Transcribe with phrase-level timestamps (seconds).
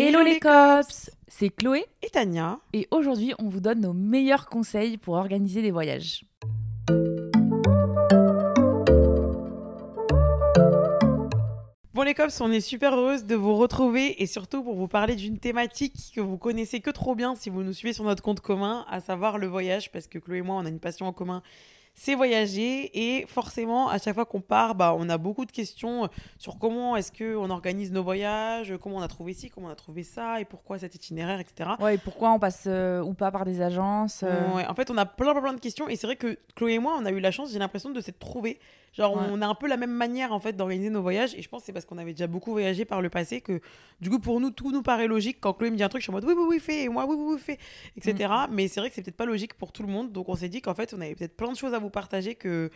[0.00, 4.96] Hello les cops C'est Chloé Et Tania et aujourd'hui on vous donne nos meilleurs conseils
[4.96, 6.24] pour organiser des voyages.
[11.94, 15.16] Bon les cops, on est super heureuse de vous retrouver et surtout pour vous parler
[15.16, 18.38] d'une thématique que vous connaissez que trop bien si vous nous suivez sur notre compte
[18.38, 21.12] commun, à savoir le voyage, parce que Chloé et moi on a une passion en
[21.12, 21.42] commun,
[21.98, 26.08] c'est voyager et forcément à chaque fois qu'on part, bah, on a beaucoup de questions
[26.38, 29.74] sur comment est-ce qu'on organise nos voyages, comment on a trouvé ci, comment on a
[29.74, 31.70] trouvé ça et pourquoi cet itinéraire, etc.
[31.80, 34.92] Ouais, et pourquoi on passe euh, ou pas par des agences euh, Ouais, en fait,
[34.92, 37.04] on a plein, plein, plein de questions et c'est vrai que Chloé et moi, on
[37.04, 38.60] a eu la chance, j'ai l'impression de s'être trouvés.
[38.98, 39.22] Genre, Ouais.
[39.30, 41.60] on a un peu la même manière en fait d'organiser nos voyages et je pense
[41.62, 43.60] que c'est parce qu'on avait déjà beaucoup voyagé par le passé que
[44.00, 45.38] du coup, pour nous, tout nous paraît logique.
[45.40, 46.88] Quand Chloé me dit un truc, je suis en mode oui, oui, oui, fais, et
[46.88, 47.58] moi, oui, oui, oui, fais,
[47.96, 48.28] etc.
[48.48, 48.54] Mm.
[48.54, 50.10] Mais c'est vrai que c'est peut-être pas logique pour tout le monde.
[50.12, 52.34] Donc, on s'est dit qu'en fait, on avait peut-être plein de choses à vous partager
[52.34, 52.70] que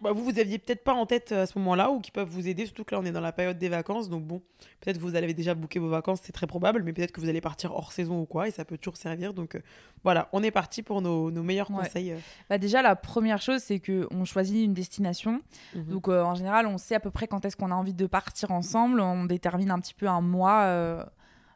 [0.00, 2.48] bah, vous, vous aviez peut-être pas en tête à ce moment-là ou qui peuvent vous
[2.48, 2.66] aider.
[2.66, 4.08] Surtout que là, on est dans la période des vacances.
[4.08, 4.42] Donc, bon,
[4.80, 7.40] peut-être vous avez déjà booké vos vacances, c'est très probable, mais peut-être que vous allez
[7.40, 9.32] partir hors saison ou quoi et ça peut toujours servir.
[9.34, 9.60] Donc, euh,
[10.04, 11.78] voilà, on est parti pour nos, nos meilleurs Ouais.
[11.84, 12.12] conseils.
[12.12, 12.18] euh.
[12.50, 15.40] Bah déjà la première chose c'est que on choisit une destination.
[15.74, 15.84] Mhm.
[15.84, 18.06] Donc euh, en général on sait à peu près quand est-ce qu'on a envie de
[18.06, 19.00] partir ensemble.
[19.00, 21.02] On détermine un petit peu un mois euh,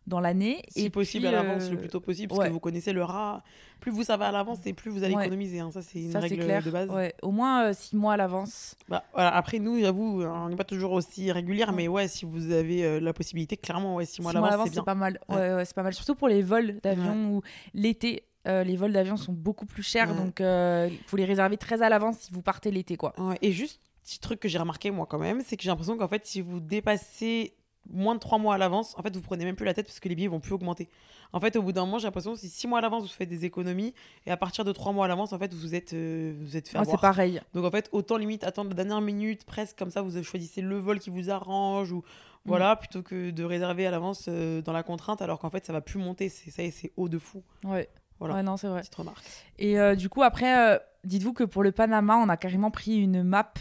[0.06, 0.62] dans l'année.
[0.68, 2.48] si Et possible puis, à l'avance euh, le plus tôt possible parce ouais.
[2.48, 3.42] que vous connaissez le rat
[3.80, 5.22] plus vous savez à l'avance et plus vous allez Ouais.
[5.24, 5.70] économiser hein.
[5.72, 6.62] ça c'est une Ça règle clair.
[6.62, 8.76] de base Ouais, au moins euh, six mois à l'avance.
[8.88, 9.34] Bah, voilà.
[9.34, 13.00] après nous j'avoue on n'est pas toujours aussi régulière mais ouais si vous avez euh,
[13.00, 15.18] la possibilité clairement ouais six mois Six à l'avance c'est pas mal.
[15.28, 15.94] C'est pas mal.
[15.94, 17.42] Surtout pour les vols d'avion ou
[17.74, 18.24] l'été.
[18.48, 20.16] euh, les vols d'avion sont beaucoup plus chers, Ouais.
[20.16, 23.12] donc euh, il faut les réserver très à l'avance si vous partez l'été, quoi.
[23.18, 25.96] Ouais, et juste petit truc que j'ai remarqué moi quand même c'est que j'ai l'impression
[25.98, 27.52] qu'en fait si vous dépassez
[27.92, 30.00] moins de trois mois à l'avance en fait vous prenez même plus la tête parce
[30.00, 30.88] que les billets vont plus augmenter
[31.32, 33.08] en fait au bout d'un moment j'ai l'impression que si six mois à l'avance vous
[33.08, 33.94] faites des économies
[34.26, 36.68] et à partir de trois mois à l'avance en fait vous êtes euh, vous êtes
[36.68, 37.40] fait Moi, c'est pareil.
[37.54, 40.78] Donc en fait, autant limite attendre la dernière minute, presque comme ça, vous choisissez le
[40.78, 42.02] vol qui vous arrange ou
[42.46, 45.72] voilà, plutôt que de réserver à l'avance euh, dans la contrainte, alors qu'en fait ça
[45.72, 46.28] va plus monter.
[46.28, 47.42] C'est ça et c'est haut de fou.
[47.64, 47.88] Ouais.
[48.18, 48.34] Voilà.
[48.34, 48.80] Ouais, non, c'est vrai.
[48.80, 49.24] Petite remarque.
[49.58, 52.96] Et euh, du coup, après, euh, dites-vous que pour le Panama, on a carrément pris
[52.96, 53.52] une map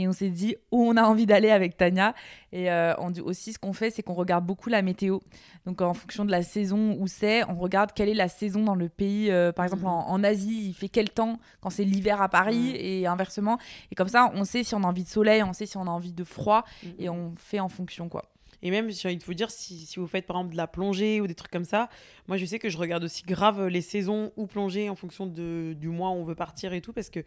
[0.00, 2.14] et on s'est dit où on a envie d'aller avec Tania.
[2.52, 5.18] Et euh, on dit aussi, ce qu'on fait, c'est qu'on regarde beaucoup la météo.
[5.66, 8.76] Donc, en fonction de la saison où c'est, on regarde quelle est la saison dans
[8.76, 9.30] le pays.
[9.30, 9.88] Euh, par exemple, Mhm.
[9.88, 13.58] en, en Asie, il fait quel temps quand c'est l'hiver à Paris et inversement.
[13.90, 15.82] Et comme ça, on sait si on a envie de soleil, on sait si on
[15.82, 16.64] a envie de froid
[16.98, 18.24] et on fait en fonction, quoi.
[18.62, 20.66] Et même, j'ai envie de vous dire, si, si vous faites par exemple de la
[20.66, 21.88] plongée ou des trucs comme ça,
[22.26, 25.74] moi je sais que je regarde aussi grave les saisons ou plongée en fonction de,
[25.78, 27.20] du mois où on veut partir et tout, parce que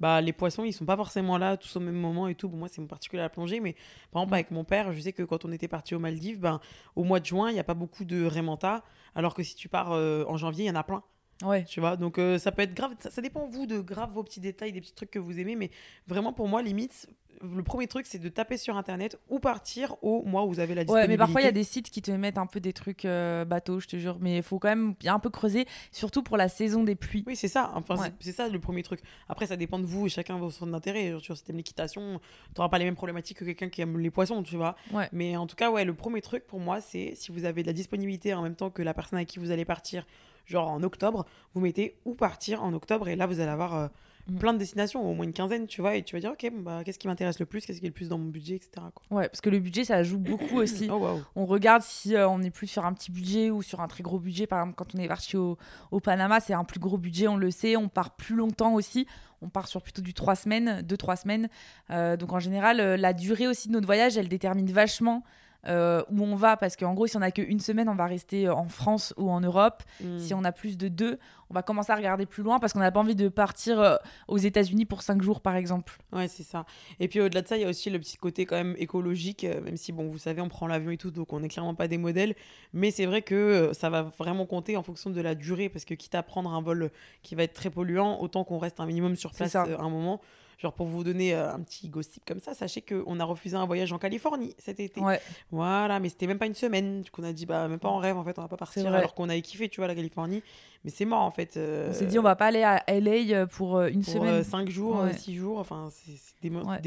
[0.00, 2.48] bah, les poissons ils sont pas forcément là tous au même moment et tout.
[2.48, 3.74] Bon, moi c'est mon particulier à la plongée, mais
[4.10, 6.60] par exemple avec mon père, je sais que quand on était parti aux Maldives, ben,
[6.96, 8.82] au mois de juin, il n'y a pas beaucoup de rémanta,
[9.14, 11.02] alors que si tu pars euh, en janvier, il y en a plein.
[11.44, 11.64] Ouais.
[11.64, 14.24] Tu vois, donc euh, ça peut être grave, ça, ça dépend vous de grave vos
[14.24, 15.70] petits détails, des petits trucs que vous aimez, mais
[16.08, 17.08] vraiment pour moi, limite,
[17.42, 20.74] le premier truc c'est de taper sur internet ou partir au mois où vous avez
[20.74, 21.12] la Ouais, disponibilité.
[21.12, 23.44] mais parfois il y a des sites qui te mettent un peu des trucs euh,
[23.44, 24.16] bateaux, je te jure.
[24.20, 27.24] Mais il faut quand même bien un peu creuser, surtout pour la saison des pluies.
[27.26, 27.70] Oui, c'est ça.
[27.74, 28.12] Enfin, Ouais.
[28.20, 29.00] c'est- ça le premier truc.
[29.28, 31.14] Après, ça dépend de vous et chacun vos centres d'intérêt.
[31.20, 32.20] Tu vois, si t'aimes l'équitation,
[32.54, 34.76] t'auras pas les mêmes problématiques que quelqu'un qui aime les poissons, tu vois.
[34.92, 35.08] Ouais.
[35.12, 37.66] Mais en tout cas, ouais, le premier truc pour moi, c'est si vous avez de
[37.68, 40.06] la disponibilité en même temps que la personne avec qui vous allez partir,
[40.46, 43.88] genre en octobre, vous mettez où partir en octobre et là, vous allez avoir euh,
[44.28, 44.38] Mm.
[44.38, 46.82] plein de destinations, au moins une quinzaine, tu vois, et tu vas dire, ok, bah,
[46.84, 48.70] qu'est-ce qui m'intéresse le plus, qu'est-ce qui est le plus dans mon budget, etc.
[48.94, 49.16] Quoi.
[49.16, 50.88] Ouais, parce que le budget, ça joue beaucoup aussi.
[50.90, 51.20] Oh.
[51.34, 54.02] On regarde si euh, on est plus sur un petit budget ou sur un très
[54.02, 54.46] gros budget.
[54.46, 55.56] Par exemple, quand on est parti au,
[55.90, 57.76] au Panama, c'est un plus gros budget, on le sait.
[57.76, 59.06] On part plus longtemps aussi.
[59.40, 61.48] On part sur plutôt du 3 semaines, 2-3 semaines.
[61.90, 65.22] Euh, donc en général, euh, la durée aussi de notre voyage, elle détermine vachement
[65.68, 66.56] euh, où on va.
[66.56, 69.30] Parce qu'en gros, si on a qu'une semaine, on va rester euh, en France ou
[69.30, 69.82] en Europe.
[70.02, 70.18] Mm.
[70.18, 71.18] Si on a plus de deux,
[71.50, 73.96] on va commencer à regarder plus loin parce qu'on n'a pas envie de partir euh,
[74.28, 75.98] aux États-Unis pour 5 jours, par exemple.
[76.12, 76.64] Ouais, c'est ça.
[77.00, 79.44] Et puis au-delà de ça, il y a aussi le petit côté quand même écologique,
[79.44, 81.88] même si, bon, vous savez, on prend l'avion et tout, donc on n'est clairement pas
[81.88, 82.34] des modèles.
[82.72, 85.94] Mais c'est vrai que ça va vraiment compter en fonction de la durée, parce que
[85.94, 86.90] quitte à prendre un vol
[87.22, 90.20] qui va être très polluant, autant qu'on reste un minimum sur place un moment.
[90.58, 93.64] Genre pour vous donner euh, un petit gossip comme ça, sachez qu'on a refusé un
[93.64, 95.00] voyage en Californie cet été.
[95.00, 95.20] Ouais,
[95.52, 97.02] Voilà, mais c'était même pas une semaine.
[97.02, 98.56] Du coup, on a dit, bah, même pas en rêve, en fait, on va pas
[98.56, 100.42] partir alors qu'on avait kiffé, tu vois, la Californie.
[100.84, 101.56] Mais c'est mort, en fait.
[101.56, 104.42] euh, on s'est dit on va pas aller à LA pour euh, une pour semaine.
[104.42, 105.12] 5 jours, Ouais.
[105.16, 106.80] 6 jours, enfin, c'est c'est déme- Ouais.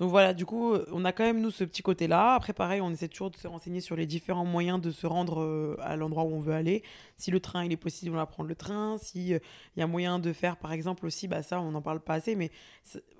[0.00, 2.32] Donc voilà, du coup, on a quand même, nous, ce petit côté-là.
[2.32, 5.42] Après, pareil, on essaie toujours de se renseigner sur les différents moyens de se rendre
[5.42, 6.82] euh, à l'endroit où on veut aller.
[7.18, 8.96] Si le train, il est possible, on va prendre le train.
[8.96, 9.40] Si il
[9.76, 12.34] y a moyen de faire, par exemple, aussi, bah ça, on n'en parle pas assez,
[12.34, 12.50] mais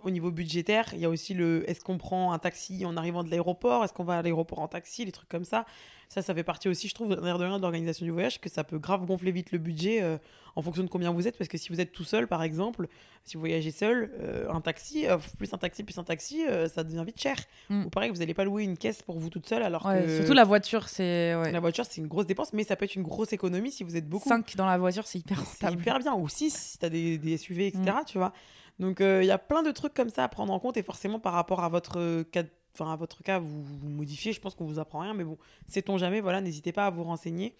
[0.03, 3.25] au niveau budgétaire, il y a aussi le est-ce qu'on prend un taxi en arrivant
[3.25, 3.85] de l'aéroport?
[3.85, 5.05] Est-ce qu'on va à l'aéroport en taxi?
[5.05, 5.67] Les trucs comme ça.
[6.11, 8.65] Ça, ça fait partie aussi, je trouve, de rien de l'organisation du voyage, que ça
[8.65, 10.19] peut grave gonfler vite le budget euh,
[10.57, 11.39] en fonction de combien vous êtes.
[11.39, 12.89] Parce que si vous êtes tout seul, par exemple,
[13.23, 16.83] si vous voyagez seul, euh, un taxi, euh, plus un taxi, plus un taxi, ça
[16.83, 17.37] devient vite cher.
[17.69, 17.85] Mm.
[17.85, 19.63] Ou pareil, vous n'allez pas louer une caisse pour vous toute seule.
[19.63, 20.17] Alors que...
[20.17, 21.33] Surtout la voiture, c'est.
[21.53, 23.95] La voiture, c'est une grosse dépense, mais ça peut être une grosse économie si vous
[23.95, 24.29] êtes beaucoup.
[24.29, 26.15] 5 dans la voiture, c'est hyper bien.
[26.15, 27.85] Ou 6 si tu as des, des, SUV, etc.
[27.85, 28.05] Mm.
[28.07, 28.33] Tu vois.
[28.81, 31.21] Donc il y a plein de trucs comme ça à prendre en compte et forcément
[31.21, 34.33] par rapport à votre cadre enfin à votre cas, vous, vous modifiez.
[34.33, 36.21] Je pense qu'on vous apprend rien, mais bon, sait-on jamais.
[36.21, 37.55] Voilà, n'hésitez pas à vous renseigner.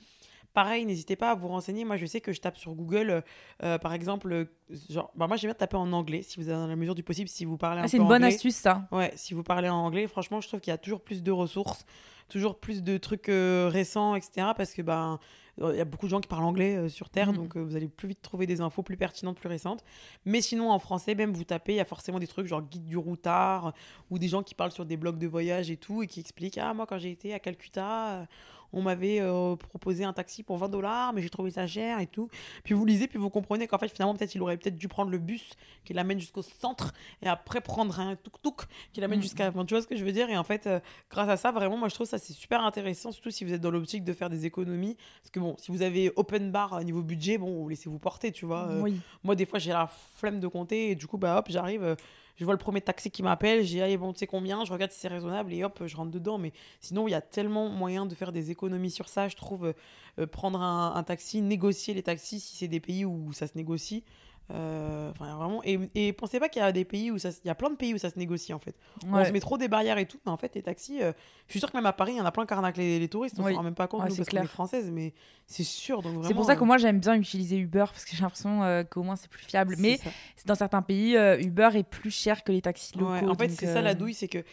[0.53, 1.85] Pareil, n'hésitez pas à vous renseigner.
[1.85, 3.23] Moi, je sais que je tape sur Google,
[3.63, 4.49] euh, par exemple,
[4.89, 7.03] genre, bah moi, j'aime bien taper en anglais, si vous avez dans la mesure du
[7.03, 8.89] possible, si vous parlez ah, un C'est une bonne astuce, ça.
[8.91, 11.31] Ouais, si vous parlez en anglais, franchement, je trouve qu'il y a toujours plus de
[11.31, 11.85] ressources,
[12.29, 14.49] toujours plus de trucs euh, récents, etc.
[14.57, 15.19] Parce que, ben,
[15.59, 17.37] il y a beaucoup de gens qui parlent anglais euh, sur Terre, mhm.
[17.37, 19.85] donc euh, vous allez plus vite trouver des infos plus pertinentes, plus récentes.
[20.25, 22.87] Mais sinon, en français, même vous tapez, il y a forcément des trucs genre guide
[22.87, 23.75] du routard
[24.11, 26.59] ou des gens qui parlent sur des blogs de voyage et tout et qui expliquent
[26.59, 28.27] Ah, moi, quand j'ai été à Calcutta,
[28.73, 32.07] on m'avait euh, proposé un taxi pour 20 dollars, mais j'ai trouvé ça cher et
[32.07, 32.29] tout.
[32.65, 35.11] Puis vous lisez, puis vous comprenez qu'en fait, finalement, peut-être il aurait peut-être dû prendre
[35.11, 35.51] le bus
[35.85, 39.23] qui l'amène jusqu'au centre et après prendre un tuk-tuk qui l'amène mm.
[39.23, 39.51] jusqu'à.
[39.51, 40.31] tu vois ce que je veux dire?
[40.31, 40.81] Et en fait, euh,
[41.11, 43.61] grâce à ça, vraiment, moi, je trouve ça c'est super intéressant, surtout si vous êtes
[43.61, 44.97] dans l'optique de faire des économies.
[45.23, 48.47] Parce que bon, si vous avez open bar au niveau budget, bon, laissez-vous porter, tu
[48.47, 48.69] vois.
[48.69, 48.91] Euh,
[49.25, 51.97] moi, des fois, j'ai la flemme de compter et du coup, bah hop, j'arrive
[52.41, 54.91] je vois le premier taxi qui m'appelle, j'ai allez bon tu sais combien, je regarde
[54.91, 56.39] si c'est raisonnable et hop je rentre dedans.
[56.39, 59.29] Mais sinon il y a tellement moyen de faire des économies sur ça.
[59.29, 59.75] Je trouve
[60.19, 64.05] euh, prendre un, taxi, négocier les taxis si c'est des pays où ça se négocie.
[64.53, 65.63] Euh, vraiment.
[65.65, 67.71] Et, et, pensez pas qu'il y a des pays où ça, il y a plein
[67.71, 68.75] de pays où ça se négocie en fait.
[69.07, 71.13] On se met trop des barrières et tout, mais en fait les taxis, euh,
[71.47, 73.09] je suis sûre que même à Paris, il y en a plein qui arnaquent les,
[73.09, 73.37] touristes.
[73.39, 75.15] On ne se rend même pas compte nous, parce qu'on est française, mais
[75.47, 76.03] c'est sûr.
[76.25, 79.03] C'est pour ça que moi j'aime bien utiliser Uber parce que j'ai l'impression euh, qu'au
[79.03, 79.77] moins c'est plus fiable.
[79.79, 80.01] Mais
[80.47, 83.29] dans certains pays, Uber est plus cher que les taxis locaux.
[83.29, 84.45] en fait, c'est ça la douille, c'est que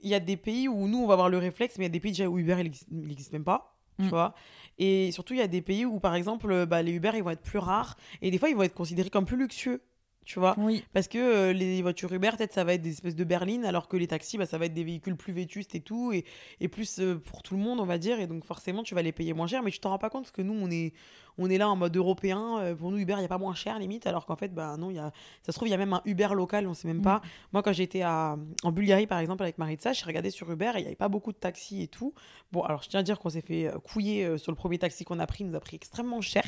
[0.00, 1.90] il y a des pays où nous on va avoir le réflexe, mais il y
[1.90, 3.74] a des pays déjà où Uber il n'existe même pas.
[3.98, 4.08] Tu mm.
[4.10, 4.34] vois
[4.78, 7.22] et surtout, il y a des pays où, par exemple, euh, bah, les Uber, ils
[7.22, 7.96] vont être plus rares.
[8.22, 9.82] Et des fois, ils vont être considérés comme plus luxueux
[10.28, 10.54] tu vois.
[10.58, 10.84] Oui.
[10.92, 13.88] parce que euh, les voitures Uber peut-être ça va être des espèces de berlines alors
[13.88, 16.26] que les taxis bah, ça va être des véhicules plus vétustes et tout et,
[16.60, 19.00] et plus euh, pour tout le monde on va dire et donc forcément tu vas
[19.00, 19.62] les payer moins cher.
[19.62, 20.92] Mais tu t'en rends pas compte parce que nous on est
[21.38, 23.54] on est là en mode européen euh, pour nous Uber il y a pas moins
[23.54, 25.74] cher limite alors qu'en fait bah non il y a ça se trouve il y
[25.74, 27.16] a même un Uber local on sait même pas.
[27.16, 27.28] Mm.
[27.54, 30.80] moi quand j'étais à en Bulgarie par exemple avec Maritza j'ai regardé sur Uber et
[30.80, 32.12] il y avait pas beaucoup de taxis et tout.
[32.52, 35.20] Bon alors je tiens à dire qu'on s'est fait couiller sur le premier taxi qu'on
[35.20, 36.44] a pris il nous a pris extrêmement cher.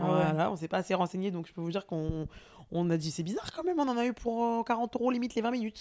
[0.00, 2.26] Ah voilà on s'est pas assez renseigné donc je peux vous dire qu'on
[2.72, 5.10] on a dit c'est bizarre quand même, on en a eu pour 40 euh, euros
[5.10, 5.80] limite les 20 minutes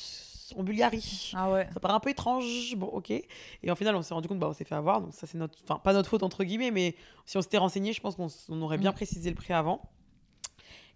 [0.57, 1.31] en Bulgarie.
[1.35, 1.67] Ah ouais.
[1.73, 3.11] Ça paraît un peu étrange, bon ok.
[3.11, 5.37] Et en final on s'est rendu compte, bah on s'est fait avoir, donc ça c'est
[5.37, 6.95] notre, enfin pas notre faute entre guillemets, mais
[7.25, 8.95] si on s'était renseigné, je pense qu'on aurait bien mm.
[8.95, 9.81] précisé le prix avant.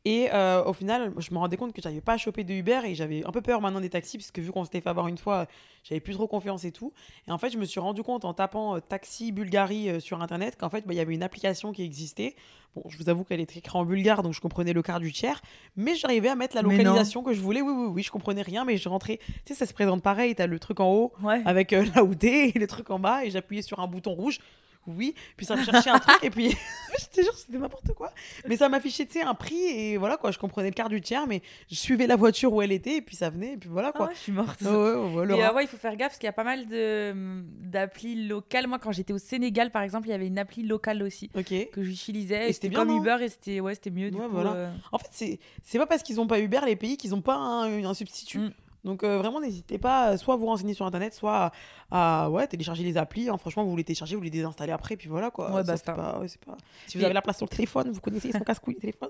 [0.06, 2.94] Et euh, au final, je me rendais compte que j'avais pas chopé de Uber et
[2.94, 5.18] j'avais un peu peur maintenant des taxis, parce que vu qu'on s'était fait avoir une
[5.18, 5.48] fois,
[5.86, 6.92] j'avais plus trop confiance et tout.
[7.28, 10.22] Et en fait, je me suis rendu compte en tapant euh, taxi Bulgarie euh, sur
[10.22, 12.36] internet qu'en fait, bah, il y avait une application qui existait.
[12.76, 15.14] Bon, je vous avoue qu'elle était écrite en bulgare, donc je comprenais le quart du
[15.14, 15.42] tiers,
[15.78, 17.62] mais j'arrivais à mettre la localisation que je voulais.
[17.62, 19.20] Oui, oui, oui, je comprenais rien, mais je rentrais.
[19.46, 21.14] Tu sais, ça se présente pareil, tu as le truc en haut
[21.46, 24.40] avec là où t'es et le truc en bas, et j'appuyais sur un bouton rouge
[24.88, 25.16] oui.
[25.38, 26.56] Puis ça me cherchait un truc et puis
[27.00, 28.12] je te jure, c'était n'importe quoi.
[28.48, 30.32] Mais ça m'affichait, tu sais, un prix et voilà quoi.
[30.32, 33.02] Je comprenais le quart du tiers, mais je suivais la voiture où elle était et
[33.02, 34.10] puis ça venait et puis voilà quoi.
[34.10, 34.62] Ah je suis morte.
[34.62, 36.68] ouais, ouais, et euh, ouais, il faut faire gaffe parce qu'il y a pas mal
[36.68, 37.14] de
[37.62, 38.68] d'applis locales.
[38.68, 41.84] Moi, quand j'étais au Sénégal, par exemple, il y avait une appli locale aussi que
[41.84, 42.50] j'utilisais.
[42.50, 44.12] Et c'était comme Uber et c'était ouais, c'était mieux.
[44.12, 44.54] Du coup, voilà.
[44.54, 44.72] Euh.
[44.92, 47.36] En fait, c'est c'est pas parce qu'ils ont pas Uber les pays qu'ils ont pas
[47.36, 48.40] un, un substitut.
[48.40, 48.52] Mm.
[48.84, 51.52] Donc euh, vraiment, n'hésitez pas, euh, soit à vous renseigner sur internet, soit
[51.90, 53.30] à, ouais, télécharger les applis.
[53.30, 53.38] Hein.
[53.38, 55.52] Franchement, vous les téléchargez, vous les désinstallez après, puis voilà quoi.
[55.52, 55.94] Ouais, basta.
[55.94, 56.58] Pas, pas...
[56.88, 59.10] Si vous avez la place sur le téléphone, vous connaissez son casse-couille téléphone.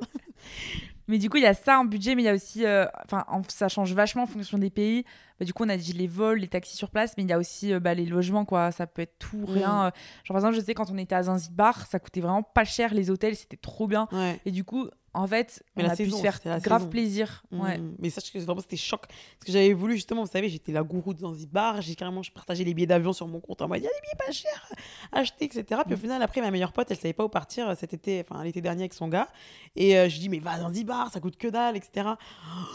[1.07, 2.85] mais du coup, il y a ça en budget, mais il y a aussi, euh,
[3.03, 5.05] enfin, ça change vachement en fonction des pays.
[5.39, 7.33] Bah, du coup, on a dit les vols, les taxis sur place, mais il y
[7.33, 8.71] a aussi bah, les logements, quoi.
[8.71, 9.91] Ça peut être tout, rien.
[10.23, 12.93] Genre, par exemple, je sais quand on était à Zanzibar, ça coûtait vraiment pas cher
[12.93, 14.07] les hôtels, c'était trop bien.
[14.45, 17.43] Et du coup, en fait, on a pu se faire grave plaisir.
[17.51, 17.61] Mmh.
[17.61, 17.79] Ouais.
[17.99, 19.01] Mais sache que vraiment c'était choc.
[19.07, 22.31] Parce que j'avais voulu justement, vous savez, j'étais la gourou de Zanzibar, j'ai carrément je
[22.31, 24.31] partageais les billets d'avion sur mon compte en mode il y a des billets pas
[24.31, 24.71] chers,
[25.11, 25.81] acheter, etc.
[25.85, 26.01] Puis au mmh.
[26.01, 28.83] final, après, ma meilleure pote, elle savait pas où partir cet été, enfin l'été dernier
[28.83, 29.27] avec son gars.
[29.75, 32.09] Et euh, je dis, mais va à Zanzibar, ça coûte que dalle, etc.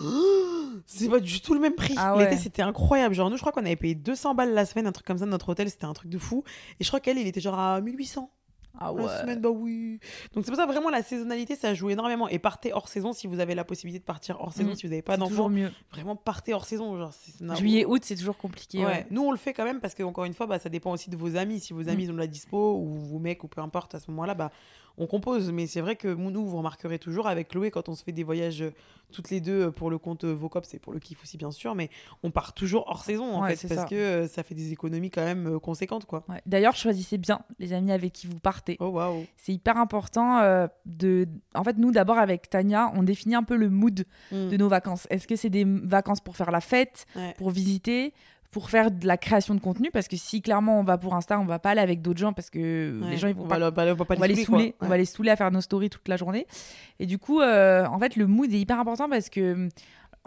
[0.87, 1.95] c'est pas du tout le même prix.
[1.97, 3.15] Ah l'été, c'était incroyable.
[3.15, 5.25] Genre, nous, je crois qu'on avait payé 200 balles la semaine, un truc comme ça,
[5.25, 6.45] de notre hôtel, c'était un truc de fou.
[6.79, 8.31] Et je crois qu'elle, il était genre à 1800.
[8.81, 9.99] Ah La semaine, bah oui.
[10.35, 12.29] Donc c'est pour ça vraiment la saisonnalité, ça joue énormément.
[12.29, 14.75] Et partez hors saison si vous avez la possibilité de partir hors saison, Mm.
[14.77, 15.73] si vous n'avez pas C'est toujours mieux.
[15.91, 16.97] Vraiment partez hors saison.
[16.97, 17.13] Genre,
[17.57, 18.79] Juillet, août, c'est toujours compliqué.
[18.79, 18.85] Ouais.
[18.87, 19.07] ouais.
[19.11, 21.11] Nous, on le fait quand même parce que, encore une fois, bah, ça dépend aussi
[21.11, 21.61] de vos amis.
[21.61, 22.11] Si vos amis Mm.
[22.11, 24.51] ont de la dispo ou vos mecs ou peu importe, à ce moment-là, bah,
[24.99, 25.51] on compose.
[25.53, 28.25] Mais c'est vrai que nous, vous remarquerez toujours avec Chloé, quand on se fait des
[28.25, 28.71] voyages euh,
[29.11, 31.51] toutes les deux euh, pour le compte euh, Vocop, c'est pour le kiff aussi, bien
[31.51, 31.75] sûr.
[31.75, 31.89] Mais
[32.23, 33.87] on part toujours hors saison, en Ouais, fait, parce ça.
[33.87, 36.25] que euh, ça fait des économies quand même conséquentes, quoi.
[36.29, 36.43] Ouais.
[36.47, 38.77] D'ailleurs, choisissez bien les amis avec qui vous partez.
[38.81, 39.25] Oh, waouh.
[39.37, 41.27] C'est hyper important euh, de.
[41.55, 44.49] En fait, nous, d'abord, avec Tania, on définit un peu le mood Mm.
[44.51, 45.07] de nos vacances.
[45.11, 47.35] Est-ce que c'est des vacances pour faire la fête, Ouais.
[47.39, 48.13] pour visiter,
[48.51, 51.39] pour faire de la création de contenu Parce que si clairement on va pour Insta,
[51.39, 53.11] on va pas aller avec d'autres gens parce que Ouais.
[53.11, 53.59] les gens ils vont on pas.
[53.59, 55.61] va, on va pas on va les saouler, on va les saouler à faire nos
[55.61, 56.47] stories toute la journée.
[56.99, 59.69] Et du coup, euh, en fait, le mood est hyper important parce que,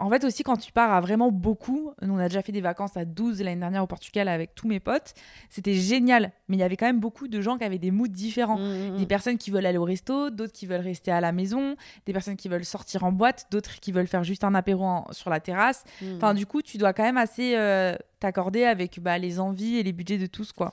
[0.02, 2.60] en fait, aussi quand tu pars à vraiment beaucoup, nous on a déjà fait des
[2.60, 5.14] vacances à 12 l'année dernière au Portugal avec tous mes potes,
[5.48, 6.32] c'était génial.
[6.48, 8.58] Mais il y avait quand même beaucoup de gens qui avaient des moods différents.
[8.58, 9.06] Mm, mm, Des mm.
[9.06, 12.36] personnes qui veulent aller au resto, d'autres qui veulent rester à la maison, des personnes
[12.36, 15.40] qui veulent sortir en boîte, d'autres qui veulent faire juste un apéro en- sur la
[15.40, 15.84] terrasse.
[16.16, 19.82] Enfin, du coup, tu dois quand même assez euh, t'accorder avec bah, les envies et
[19.82, 20.72] les budgets de tous, quoi.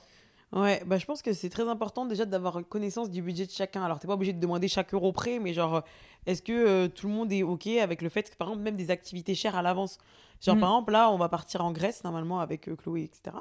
[0.52, 3.84] Ouais, bah je pense que c'est très important déjà d'avoir connaissance du budget de chacun.
[3.84, 5.84] Alors, t'es pas obligé de demander chaque euro près, mais genre,
[6.26, 8.76] est-ce que euh, tout le monde est OK avec le fait que, par exemple, même
[8.76, 9.98] des activités chères à l'avance?
[10.40, 10.60] Genre, Mm.
[10.60, 13.36] par exemple, là, on va partir en Grèce, normalement, avec euh, Chloé, etc.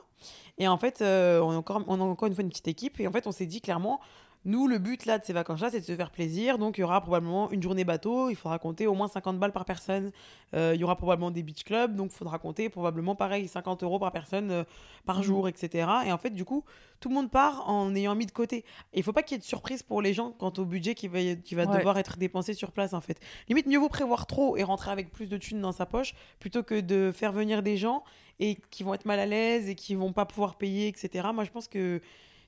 [0.57, 2.99] Et en fait, euh, on, est encore, on a encore une fois une petite équipe,
[2.99, 3.99] et en fait, on s'est dit clairement,
[4.45, 6.57] nous, le but là de ces vacances-là, c'est de se faire plaisir.
[6.57, 8.29] Donc, il y aura probablement une journée bateau.
[8.29, 10.11] Il faudra compter au moins 50 balles par personne.
[10.53, 11.93] Il y aura probablement des beach clubs.
[11.93, 14.63] Donc, il faudra compter probablement pareil 50 euros par personne
[15.05, 15.23] par Mhm.
[15.23, 15.89] jour, etc.
[16.05, 16.63] Et en fait, du coup,
[17.01, 18.63] tout le monde part en ayant mis de côté.
[18.93, 21.09] Il faut pas qu'il y ait de surprise pour les gens quant au budget qui
[21.09, 21.77] va, qui va Ouais.
[21.77, 23.19] devoir être dépensé sur place, en fait.
[23.47, 26.63] Limite, mieux vaut prévoir trop et rentrer avec plus de thunes dans sa poche plutôt
[26.63, 28.03] que de faire venir des gens
[28.39, 31.27] et qui vont être mal à l'aise et qui vont pas pouvoir payer, etc.
[31.33, 32.01] Moi, je pense que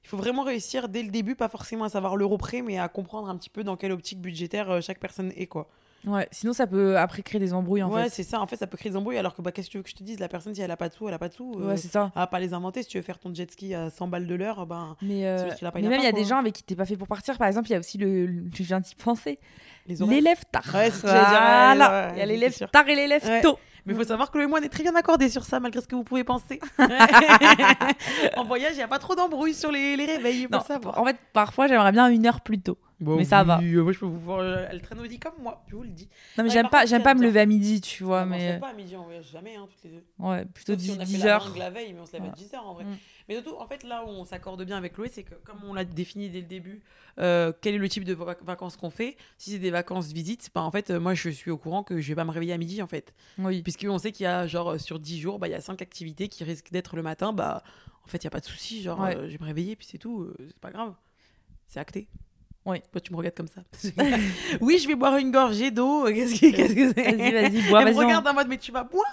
[0.03, 2.87] il faut vraiment réussir dès le début, pas forcément à savoir l'euro près, mais à
[2.89, 5.69] comprendre un petit peu dans quelle optique budgétaire euh, chaque personne est, quoi.
[6.07, 8.09] Ouais, sinon ça peut après créer des embrouilles, en ouais, fait.
[8.09, 8.41] c'est ça.
[8.41, 9.17] En fait, ça peut créer des embrouilles.
[9.19, 10.19] Alors que, bah, qu'est-ce que tu veux que je te dise?
[10.19, 11.53] La personne, si elle a pas de sous, elle a pas de sous.
[11.59, 12.11] euh, Ouais, c'est ça.
[12.15, 12.81] elle va pas les inventer.
[12.81, 15.47] Si tu veux faire ton jet ski à 100 balles de l'heure, ben, Mais, euh,
[15.47, 16.97] pas, il mais a même, il y a des gens avec qui t'es pas fait
[16.97, 17.37] pour partir.
[17.37, 18.27] Par exemple, il y a aussi le.
[18.53, 19.37] je viens d'y penser.
[19.87, 20.63] L'élève tard.
[20.73, 22.07] Ouais, c'est ouais, Voilà.
[22.07, 23.41] ouais, Il y a l'élève tard et l'élève Ouais.
[23.41, 23.59] tôt.
[23.85, 25.59] Mais il faut savoir que le et moi, on est très bien accordés sur ça,
[25.59, 26.59] malgré ce que vous pouvez penser.
[28.37, 30.59] en voyage, il n'y a pas trop d'embrouilles sur les, les réveils, il faut Non,
[30.59, 30.99] le savoir.
[30.99, 32.77] en fait, parfois, j'aimerais bien une heure plus tôt.
[33.01, 33.59] Mais ça va.
[33.59, 34.39] oui, euh, Moi, je peux vous voir.
[34.39, 36.07] euh, Elle traîne au lit comme moi, je vous le dis.
[36.37, 38.25] Non, mais Ouais, j'aime pas, j'aime pas me lever à midi, tu vois.
[38.25, 40.03] Mais On se lève pas à midi, on voyage jamais, hein, toutes les deux.
[40.19, 41.57] ouais, plutôt Sauf si on a 10 la heures.
[41.57, 42.35] la veille, mais on se lève à Voilà.
[42.41, 42.83] 10 heures en vrai.
[42.85, 42.97] Mm.
[43.29, 45.73] Mais surtout, en fait, là où on s'accorde bien avec Chloé, c'est que comme on
[45.73, 46.81] l'a défini dès le début,
[47.19, 50.49] euh, quel est le type de vac- vacances qu'on fait Si c'est des vacances visite,
[50.53, 52.53] bah, en fait, euh, moi, je suis au courant que je vais pas me réveiller
[52.53, 53.13] à midi, en fait.
[53.37, 53.61] Oui.
[53.63, 55.81] Puisqu'on sait qu'il y a, genre, euh, sur 10 jours, bah, il y a 5
[55.81, 57.33] activités qui risquent d'être le matin.
[57.33, 57.63] Bah,
[58.03, 58.81] en fait, il n'y a pas de souci.
[58.81, 59.15] Genre, Ouais.
[59.15, 60.21] euh, je vais me réveiller, puis c'est tout.
[60.23, 60.93] euh, c'est pas grave.
[61.67, 62.07] C'est acté.
[62.63, 62.77] Oui.
[62.91, 63.61] Toi, tu me regardes comme ça.
[64.61, 66.05] oui, je vais boire une gorgée d'eau.
[66.13, 67.15] Qu'est-ce que qu'est-ce que c'est?
[67.15, 67.95] Vas-y, vas-y, bois, Elle me vas-y.
[67.95, 69.03] on- regarde en mode, mais tu vas boire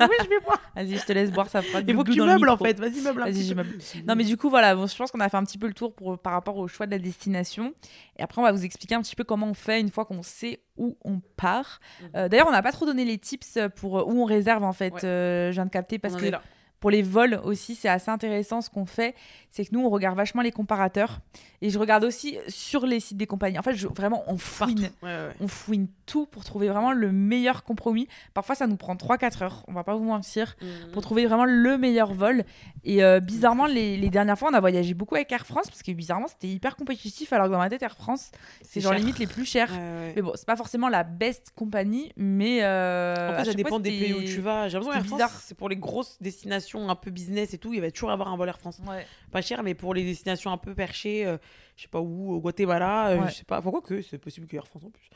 [0.00, 0.60] Oui, je vais boire.
[0.74, 2.78] Vas-y, je te laisse boire, ça fera Il faut que tu meubles, en fait.
[2.80, 3.78] Vas-y, meuble Vas-y, meuble.
[4.06, 5.74] Non, mais du coup, voilà, bon, je pense qu'on a fait un petit peu le
[5.74, 7.72] tour pour, par rapport au choix de la destination.
[8.18, 10.22] Et après, on va vous expliquer un petit peu comment on fait une fois qu'on
[10.22, 11.78] sait où on part.
[12.00, 12.08] Mhm.
[12.16, 14.72] Euh, D'ailleurs, on n'a pas trop donné les tips pour euh, où on réserve, en
[14.72, 14.92] fait.
[14.94, 15.04] Ouais.
[15.04, 16.42] Euh, je viens de capter parce On que est là.
[16.82, 19.14] Pour les vols aussi, c'est assez intéressant ce qu'on fait.
[19.50, 21.20] C'est que nous, on regarde vachement les comparateurs.
[21.62, 23.58] Et je regarde aussi sur les sites des compagnies.
[23.58, 24.80] En fait, je- vraiment, on fouine.
[24.80, 24.94] Partout.
[25.02, 25.32] Ouais, ouais.
[25.40, 28.08] On fouine tout pour trouver vraiment le meilleur compromis.
[28.34, 30.90] Parfois, ça nous prend 3-4 heures, on va pas vous mentir, Mhm.
[30.92, 32.44] pour trouver vraiment le meilleur vol.
[32.84, 35.82] Et euh, bizarrement, les, les dernières fois, on a voyagé beaucoup avec Air France, parce
[35.84, 38.98] que bizarrement, c'était hyper compétitif, alors que dans ma tête, Air France, c'est genre cher.
[39.00, 39.70] limite les plus chers.
[39.70, 40.12] Ouais.
[40.16, 42.58] Mais bon, c'est pas forcément la best compagnie, mais.
[42.64, 44.68] euh, En fait, ça dépend fois, des pays où tu vas.
[44.68, 47.72] J'ai l'impression Air France, c'est pour les grosses destinations un peu business et tout.
[47.74, 48.80] Il va toujours avoir un vol Air France.
[48.86, 49.06] Ouais.
[49.30, 51.36] Pas cher, mais pour les destinations un peu perchées, euh,
[51.76, 53.28] je sais pas où, au Guatemala, euh, Ouais.
[53.28, 53.60] je sais pas.
[53.62, 55.08] Pourquoi que c'est possible que Air France en plus.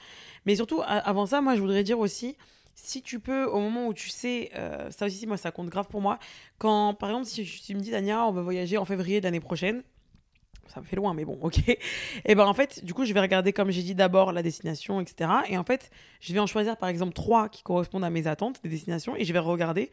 [0.44, 2.36] Mais surtout, avant ça, moi, je voudrais dire aussi,
[2.74, 5.88] si tu peux, au moment où tu sais, euh, ça aussi, moi, ça compte grave
[5.88, 6.18] pour moi.
[6.58, 9.40] Quand, par exemple, si tu me dis, Dania, on va voyager en février de l'année
[9.40, 9.82] prochaine.
[10.72, 11.58] Ça me fait loin, mais bon, ok.
[12.24, 15.00] Et ben en fait, du coup, je vais regarder, comme j'ai dit, d'abord la destination,
[15.00, 15.30] etc.
[15.48, 18.60] Et en fait, je vais en choisir par exemple trois qui correspondent à mes attentes,
[18.62, 19.90] des destinations, et je vais regarder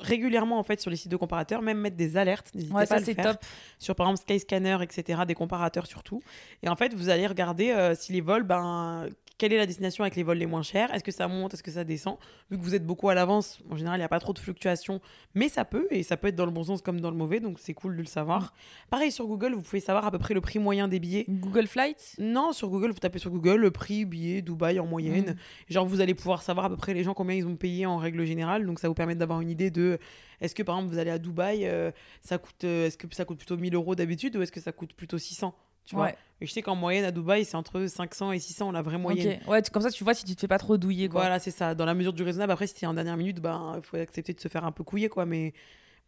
[0.00, 2.50] régulièrement en fait sur les sites de comparateurs, même mettre des alertes.
[2.54, 3.44] N'hésitez Ouais, pas à le faire top.
[3.80, 6.22] sur par exemple Skyscanner, etc., des comparateurs surtout.
[6.62, 10.04] Et en fait, vous allez regarder euh, si les vols, ben, quelle est la destination
[10.04, 10.92] avec les vols les moins chers?
[10.94, 11.54] Est-ce que ça monte?
[11.54, 12.16] Est-ce que ça descend?
[12.50, 14.38] Vu que vous êtes beaucoup à l'avance, en général, il n'y a pas trop de
[14.38, 15.00] fluctuations,
[15.34, 17.40] mais ça peut, et ça peut être dans le bon sens comme dans le mauvais,
[17.40, 18.54] donc c'est cool de le savoir.
[18.90, 21.24] Pareil sur Google, vous pouvez savoir à peu près le prix moyen des billets.
[21.28, 22.14] Google Flights?
[22.18, 25.30] Non, sur Google, vous tapez sur Google le prix billet Dubaï en moyenne.
[25.32, 25.72] Mm.
[25.72, 27.96] Genre, vous allez pouvoir savoir à peu près les gens combien ils ont payé en
[27.96, 28.66] règle générale.
[28.66, 29.98] Donc, ça vous permet d'avoir une idée de
[30.40, 33.24] est-ce que par exemple vous allez à Dubaï, euh, ça coûte, euh, est-ce que ça
[33.24, 35.54] coûte plutôt 1000 euros d'habitude ou est-ce que ça coûte plutôt 600
[35.86, 36.06] Tu vois.
[36.40, 39.38] Et je sais qu'en moyenne à Dubaï, c'est entre 500 et 600 la vraie moyenne.
[39.42, 39.48] Ok.
[39.48, 41.08] Ouais, tu- comme ça, tu vois si tu te fais pas trop douiller.
[41.08, 41.20] Quoi.
[41.22, 41.74] Voilà, c'est ça.
[41.74, 42.52] Dans la mesure du raisonnable.
[42.52, 44.82] Après, si t'es en dernière minute, ben, il faut accepter de se faire un peu
[44.82, 45.26] couiller, quoi.
[45.26, 45.52] Mais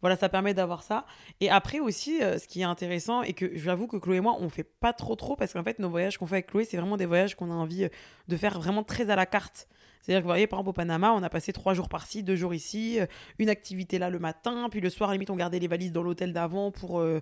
[0.01, 1.05] voilà, ça permet d'avoir ça.
[1.39, 4.35] Et après aussi, euh, ce qui est intéressant, et que j'avoue que Chloé et moi,
[4.39, 6.77] on fait pas trop trop, parce qu'en fait, nos voyages qu'on fait avec Chloé, c'est
[6.77, 7.89] vraiment des voyages qu'on a envie euh,
[8.27, 9.67] de faire vraiment très à la carte.
[10.01, 12.35] C'est-à-dire que vous voyez, par exemple, au Panama, on a passé trois jours par-ci, deux
[12.35, 13.05] jours ici, euh,
[13.39, 16.33] une activité là le matin, puis le soir, limite, on gardait les valises dans l'hôtel
[16.33, 16.99] d'avant pour.
[16.99, 17.21] euh,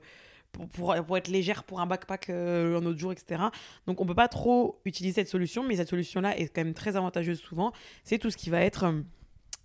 [0.55, 3.41] pour, pour, pour être légère pour un backpack euh, un autre jour, etc.
[3.87, 6.95] Donc on peut pas trop utiliser cette solution, mais cette solution-là est quand même très
[6.95, 7.71] avantageuse souvent.
[8.03, 9.01] C'est tout ce qui va être euh,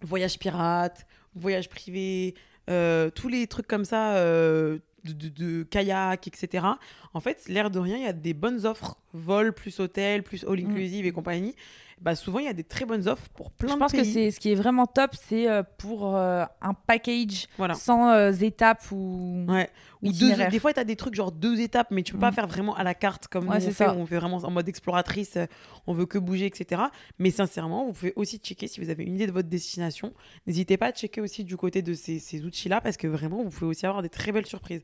[0.02, 2.35] voyage pirate, voyage privé,
[2.68, 6.66] euh, tous les trucs comme ça, de, de- de kayak, etc.
[7.14, 10.44] En fait, l'air de rien, il y a des bonnes offres, vol plus hôtel, plus
[10.44, 11.54] all inclusive et compagnie.
[12.00, 13.99] Bah, souvent, il y a des très bonnes offres pour plein Je de pense que
[13.99, 14.11] pays.
[14.12, 17.75] c'est ce qui est vraiment top, c'est pour euh, un package Voilà.
[17.75, 19.44] sans euh, étapes ou.
[19.49, 19.68] Ouais.
[20.02, 20.50] Ou deux, Itinéraire.
[20.50, 22.35] des fois, tu as des trucs genre deux étapes, mais tu peux pas Mm.
[22.35, 23.85] faire vraiment à la carte comme Ouais, nous, on c'est fait.
[23.85, 23.95] ça.
[23.95, 25.45] où On fait vraiment en mode exploratrice, euh,
[25.87, 26.80] on veut que bouger, etc.
[27.19, 30.12] Mais sincèrement, vous pouvez aussi checker si vous avez une idée de votre destination.
[30.47, 33.50] N'hésitez pas à checker aussi du côté de ces, ces outils-là, parce que vraiment, vous
[33.50, 34.80] pouvez aussi avoir des très belles surprises.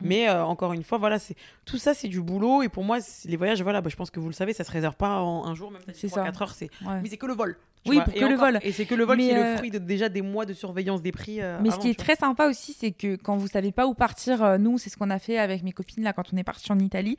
[0.00, 0.06] Mm.
[0.06, 1.34] Mais euh, encore une fois, voilà, c'est
[1.64, 2.62] tout ça, c'est du boulot.
[2.62, 4.62] Et pour moi, c'est- les voyages, voilà, bah, je pense que vous le savez, ça
[4.64, 6.44] se réserve pas en un jour, même C'est si 3-4 ça.
[6.44, 6.52] heures.
[6.54, 7.00] C'est Ouais.
[7.02, 7.56] mais c'est que le vol.
[7.86, 8.04] Oui, vois.
[8.04, 8.58] pour Et que le vol.
[8.62, 10.44] Et c'est que le vol Mais, qui est euh, le fruit de déjà des mois
[10.44, 11.40] de surveillance des prix.
[11.40, 12.04] euh, Mais ce qui est vois.
[12.04, 14.96] très sympa aussi, c'est que quand vous savez pas où partir, euh, nous, c'est ce
[14.96, 17.16] qu'on a fait avec mes copines là quand on est parti en Italie.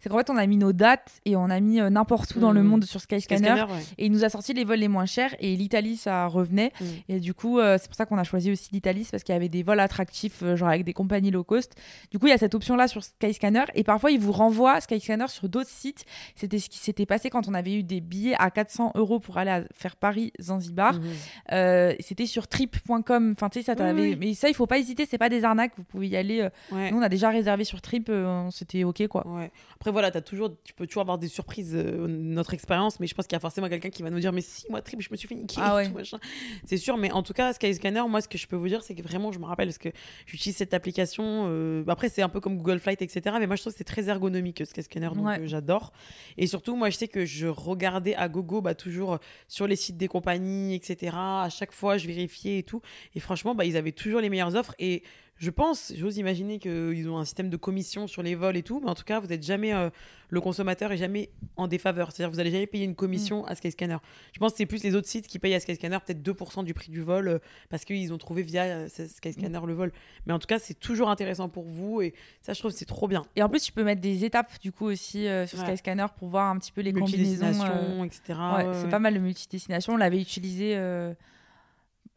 [0.00, 2.40] C'est qu'en fait, on a mis nos dates et on a mis euh, n'importe où
[2.40, 2.68] dans le Mhm.
[2.68, 3.42] monde sur Skyscanner.
[3.48, 3.78] Scanner, ouais.
[3.98, 6.72] Et il nous a sorti les vols les moins chers et l'Italie, ça revenait.
[6.80, 6.84] Mm.
[7.10, 9.34] Et du coup, euh, c'est pour ça qu'on a choisi aussi l'Italie, c'est parce qu'il
[9.34, 11.74] y avait des vols attractifs, euh, genre avec des compagnies low cost.
[12.10, 13.64] Du coup, il y a cette option-là sur Skyscanner.
[13.74, 16.04] Et parfois, il vous renvoie Skyscanner sur d'autres sites.
[16.34, 19.38] C'était ce qui s'était passé quand on avait eu des billets à 400 euros pour
[19.38, 20.94] aller à- faire Paris-Zanzibar.
[21.00, 21.94] Mhm.
[22.00, 23.34] C'était sur trip.com.
[23.36, 24.16] Enfin, tu sais, ça Oui, t'avait- oui.
[24.18, 25.72] Mais ça, il faut pas hésiter, c'est pas des arnaques.
[25.76, 26.40] Vous pouvez y aller.
[26.40, 26.50] euh,
[26.84, 26.90] Ouais.
[26.90, 29.26] Nous, on a déjà réservé sur Trip, euh, c'était OK, quoi.
[29.26, 29.50] Ouais.
[29.74, 33.14] Après, voilà, as toujours, tu peux toujours avoir des surprises, euh, notre expérience, mais je
[33.14, 35.08] pense qu'il y a forcément quelqu'un qui va nous dire Mais si, moi, trip, je
[35.10, 35.60] me suis fait niquer.
[35.60, 35.90] Ah ouais.
[36.64, 38.94] C'est sûr, mais en tout cas, Skyscanner, moi, ce que je peux vous dire, c'est
[38.94, 39.90] que vraiment, je me rappelle, parce que
[40.26, 41.46] j'utilise cette application.
[41.48, 43.36] euh, Après, c'est un peu comme Google Flight, etc.
[43.38, 45.92] Mais moi, je trouve que c'est très ergonomique, Skyscanner, donc euh, j'adore.
[46.38, 49.18] Et surtout, moi, je sais que je regardais à gogo, bah, toujours
[49.48, 51.12] sur les sites des compagnies, etc.
[51.16, 52.80] À chaque fois, je vérifiais et tout.
[53.14, 54.74] Et franchement, bah, ils avaient toujours les meilleures offres.
[54.78, 55.02] Et
[55.36, 58.80] je pense, j'ose imaginer qu'ils ont un système de commission sur les vols et tout,
[58.82, 59.90] mais en tout cas, vous n'êtes jamais, euh,
[60.28, 62.12] le consommateur est jamais en défaveur.
[62.12, 63.48] C'est-à-dire, vous n'allez jamais payer une commission Mm.
[63.48, 63.96] à Skyscanner.
[64.32, 66.72] Je pense que c'est plus les autres sites qui payent à Skyscanner peut-être 2% du
[66.72, 69.66] prix du vol euh, parce qu'ils ont trouvé via euh, Skyscanner Mm.
[69.66, 69.92] le vol.
[70.26, 73.08] Mais en tout cas, c'est toujours intéressant pour vous et ça, je trouve c'est trop
[73.08, 73.24] bien.
[73.34, 75.66] Et en plus, tu peux mettre des étapes, du coup, aussi sur Ouais.
[75.66, 77.44] Skyscanner pour voir un petit peu les combinaisons.
[77.46, 78.22] Multidestination, etc.
[78.28, 79.94] Ouais, Ouais, c'est pas mal le multidestination.
[79.94, 80.76] On l'avait utilisé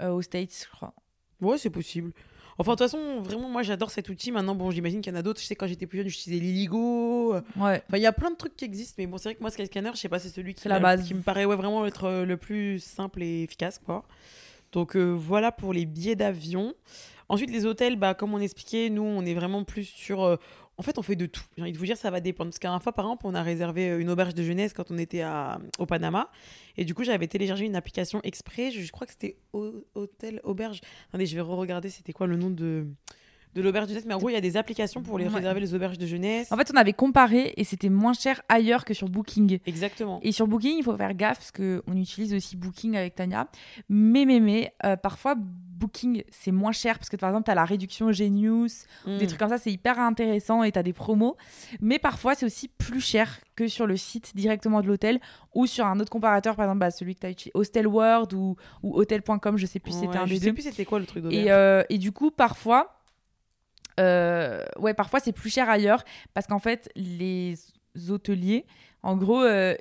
[0.03, 0.93] aux States, je crois.
[1.41, 2.12] Ouais, c'est possible.
[2.60, 4.32] Enfin, de toute façon, vraiment, moi, j'adore cet outil.
[4.32, 5.39] Maintenant, bon, j'imagine qu'il y en a d'autres.
[5.39, 7.34] Je sais, quand j'étais plus jeune, j'utilisais l'Illigo.
[7.34, 7.41] Ouais.
[7.88, 9.52] Enfin, il y a plein de trucs qui existent, mais bon, c'est vrai que moi,
[9.52, 11.08] Skyscanner, je sais pas, c'est celui qui, C'est la m'a- base.
[11.08, 14.04] qui me paraît ouais, vraiment être euh, le plus simple et efficace, quoi.
[14.74, 16.74] Donc euh, voilà pour les billets d'avion.
[17.30, 20.24] Ensuite, les hôtels, bah, comme on expliquait, nous, on est vraiment plus sur.
[20.24, 20.38] euh,
[20.80, 21.44] en fait, on fait de tout.
[21.56, 22.52] J'ai envie de vous dire, ça va dépendre.
[22.52, 24.92] Parce qu'à un fois, par exemple, on a réservé euh, une auberge de jeunesse quand
[24.92, 25.24] on était
[25.80, 26.30] au Panama.
[26.78, 28.72] Et du coup, j'avais téléchargé une application exprès.
[28.72, 30.82] Je, crois que c'était Hôtel Auberge.
[31.10, 32.86] Attendez, je vais re-regarder c'était quoi le nom de,
[33.58, 34.06] de l'auberge de jeunesse.
[34.06, 35.34] Mais en gros, il y a des applications pour les Ouais.
[35.36, 36.52] réserver les auberges de jeunesse.
[36.52, 39.60] En fait, on avait comparé et c'était moins cher ailleurs que sur Booking.
[39.65, 40.20] Exactement.
[40.22, 43.48] Et sur Booking, il faut faire gaffe parce qu'on utilise aussi Booking avec Tania.
[43.89, 47.56] Mais, mais, mais, euh, parfois, Booking, c'est moins cher parce que par exemple, tu as
[47.56, 51.36] la réduction Genius, des trucs comme ça, c'est hyper intéressant et tu as des promos.
[51.82, 55.20] Mais parfois, c'est aussi plus cher que sur le site directement de l'hôtel
[55.54, 58.34] ou sur un autre comparateur, par exemple, bah, celui que tu as utilisé, Hostel World
[58.34, 60.54] ou, ou Hotel.com, je sais plus c'était un je des sais deux.
[60.54, 61.26] plus c'était quoi le truc.
[61.32, 62.96] Et, euh, et du coup, parfois,
[63.99, 67.55] euh, ouais, parfois c'est plus cher ailleurs parce qu'en fait, les
[68.10, 68.65] hôteliers,
[69.03, 69.75] en gros, euh,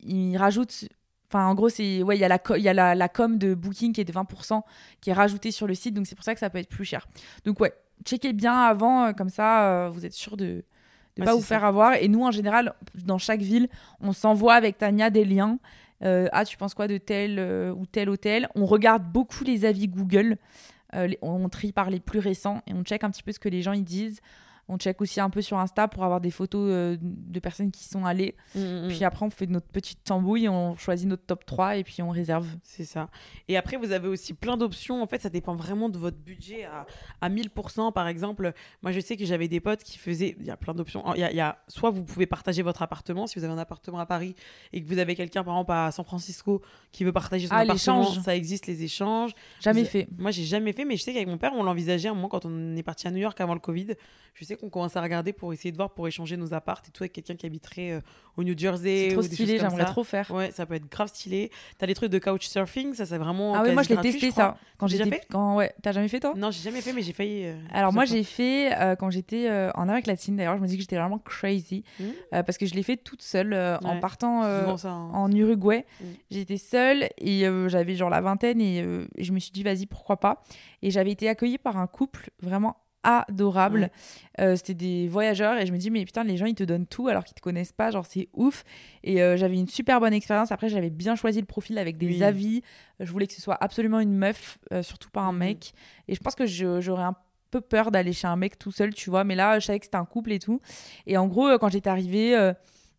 [0.00, 0.84] ils rajoutent.
[1.30, 3.36] Enfin, en gros, c'est ouais, il y a la il y a la, la com
[3.38, 4.62] de Booking qui est de 20%
[5.00, 6.84] qui est rajoutée sur le site, donc c'est pour ça que ça peut être plus
[6.84, 7.06] cher.
[7.44, 7.72] Donc ouais,
[8.04, 10.64] checkez bien avant, euh, comme ça, euh, vous êtes sûr de
[11.18, 11.46] ne Ouais, pas vous ça.
[11.46, 11.94] faire avoir.
[11.94, 13.68] Et nous, en général, dans chaque ville,
[14.00, 15.58] on s'envoie avec Tania des liens.
[16.00, 17.40] Ah, tu penses quoi de tel
[17.76, 18.48] ou tel hôtel?
[18.54, 20.36] On regarde beaucoup les avis Google.
[20.94, 23.48] Euh, on trie par les plus récents et on check un petit peu ce que
[23.48, 24.20] les gens ils disent.
[24.68, 27.84] On check aussi un peu sur Insta pour avoir des photos euh, de personnes qui
[27.84, 28.34] sont allées.
[28.54, 28.88] Mm, mm, mm.
[28.88, 32.10] Puis après, on fait notre petite tambouille, on choisit notre top 3 et puis on
[32.10, 32.46] réserve.
[32.62, 33.08] C'est ça.
[33.48, 35.02] Et après, vous avez aussi plein d'options.
[35.02, 36.86] En fait, ça dépend vraiment de votre budget à,
[37.20, 37.92] à 1000%.
[37.92, 38.52] Par exemple,
[38.82, 40.36] moi, je sais que j'avais des potes qui faisaient.
[40.38, 41.02] Il y a plein d'options.
[41.14, 43.54] Il y a, il y a- soit vous pouvez partager votre appartement, si vous avez
[43.54, 44.34] un appartement à Paris
[44.72, 46.60] et que vous avez quelqu'un, par exemple, à San Francisco
[46.92, 48.04] qui veut partager son Ah, appartement.
[48.04, 49.32] Ça existe, les échanges.
[49.60, 50.08] Jamais Vous- fait.
[50.18, 52.44] Moi, j'ai jamais fait, mais je sais qu'avec mon père, on l'envisageait un moment quand
[52.44, 53.94] on est parti à New York avant le Covid.
[54.34, 56.90] Je sais qu'on commence à regarder pour essayer de voir, pour échanger nos apparts et
[56.90, 58.00] tout avec quelqu'un qui habiterait euh,
[58.36, 59.08] au New Jersey.
[59.08, 60.30] C'est trop ou des stylé, j'aimerais trop faire.
[60.30, 61.50] Ouais, ça peut être grave stylé.
[61.78, 63.54] T'as les trucs de couchsurfing, ça c'est vraiment.
[63.54, 64.56] Ah ouais, moi je l'ai testé je ça.
[64.76, 65.16] Quand déjà j'étais.
[65.16, 65.26] fait?
[65.30, 65.56] Quand...
[65.56, 66.34] Ouais, t'as jamais fait toi?
[66.36, 67.44] Non, j'ai jamais fait, mais j'ai failli.
[67.46, 70.66] euh, Alors moi j'ai fait euh, quand j'étais euh, en Amérique latine d'ailleurs je me
[70.66, 72.12] dis que j'étais vraiment crazy Mhm.
[72.34, 74.00] euh, parce que je l'ai fait toute seule euh, en Ouais.
[74.00, 74.90] partant euh, Souvent ça.
[74.90, 75.10] hein.
[75.14, 75.84] en Uruguay.
[76.00, 76.04] Mm.
[76.30, 78.78] J'étais seule et j'avais genre la vingtaine et,
[79.16, 80.42] et je me suis dit vas-y pourquoi pas?
[80.82, 82.76] Et j'avais été accueillie par un couple vraiment
[83.28, 83.80] adorable.
[84.38, 84.44] Ouais.
[84.44, 86.86] Euh, C'était des voyageurs et je me dis mais putain les gens ils te donnent
[86.86, 88.64] tout alors qu'ils te connaissent pas genre c'est ouf.
[89.04, 90.52] Et euh, j'avais une super bonne expérience.
[90.52, 92.22] Après j'avais bien choisi le profil avec des Oui.
[92.22, 92.62] avis.
[93.00, 95.38] Je voulais que ce soit absolument une meuf, euh, surtout pas un Mhm.
[95.38, 95.72] mec.
[96.08, 97.16] Et je pense que j'aurais un
[97.50, 99.24] peu peur d'aller chez un mec tout seul, tu vois.
[99.24, 100.60] Mais là, je savais que c'était un couple et tout.
[101.06, 102.52] Et en gros, euh, quand j'étais arrivée, euh,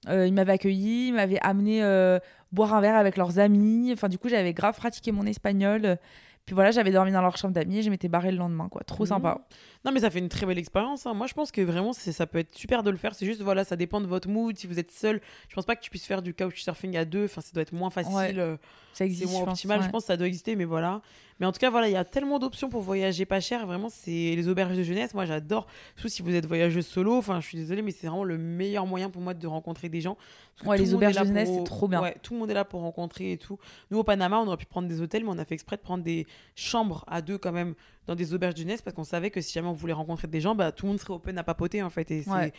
[0.08, 2.18] ils m'avaient accueilli, ils m'avaient amené euh,
[2.52, 3.92] boire un verre avec leurs amis.
[3.94, 5.98] Enfin, du coup, j'avais grave pratiqué mon espagnol.
[6.46, 8.82] Puis voilà, j'avais dormi dans leur chambre d'amis et je m'étais barrée le lendemain, quoi.
[8.84, 9.10] Trop Mhm.
[9.10, 9.42] sympa.
[9.86, 11.06] Non, mais ça fait une très belle expérience.
[11.06, 11.14] hein.
[11.14, 13.16] Moi, je pense que vraiment, c'est- ça peut être super de le faire.
[13.16, 14.58] C'est juste, voilà, ça dépend de votre mood.
[14.58, 17.26] Si vous êtes seul, je pense pas que tu puisses faire du couchsurfing à deux.
[17.26, 18.14] Enfin, ça doit être moins facile.
[18.14, 18.34] Ouais.
[18.38, 18.58] euh,
[18.92, 19.82] Ça c'est existe, moins je pense, optimal.
[19.84, 21.02] Je pense que ça doit exister, mais voilà.
[21.40, 23.66] Mais en tout cas, voilà, il y a tellement d'options pour voyager pas cher.
[23.66, 25.14] Vraiment, c'est les auberges de jeunesse.
[25.14, 25.68] Moi, j'adore.
[25.96, 27.16] Surtout si vous êtes voyageuse solo.
[27.16, 30.02] Enfin, je suis désolée, mais c'est vraiment le meilleur moyen pour moi de rencontrer des
[30.02, 30.18] gens.
[30.66, 32.02] Ouais, les auberges de jeunesse, pour- c'est trop bien.
[32.02, 33.58] Ouais, tout le monde est là pour rencontrer et tout.
[33.92, 35.82] Nous, au Panama, on aurait pu prendre des hôtels, mais on a fait exprès de
[35.82, 37.76] prendre des chambres à deux quand même
[38.10, 40.42] dans des auberges de jeunesse parce qu'on savait que si jamais on voulait rencontrer des
[40.42, 42.10] gens, bah, tout le monde serait open à papoter en fait.
[42.12, 42.54] Et c'est Ouais.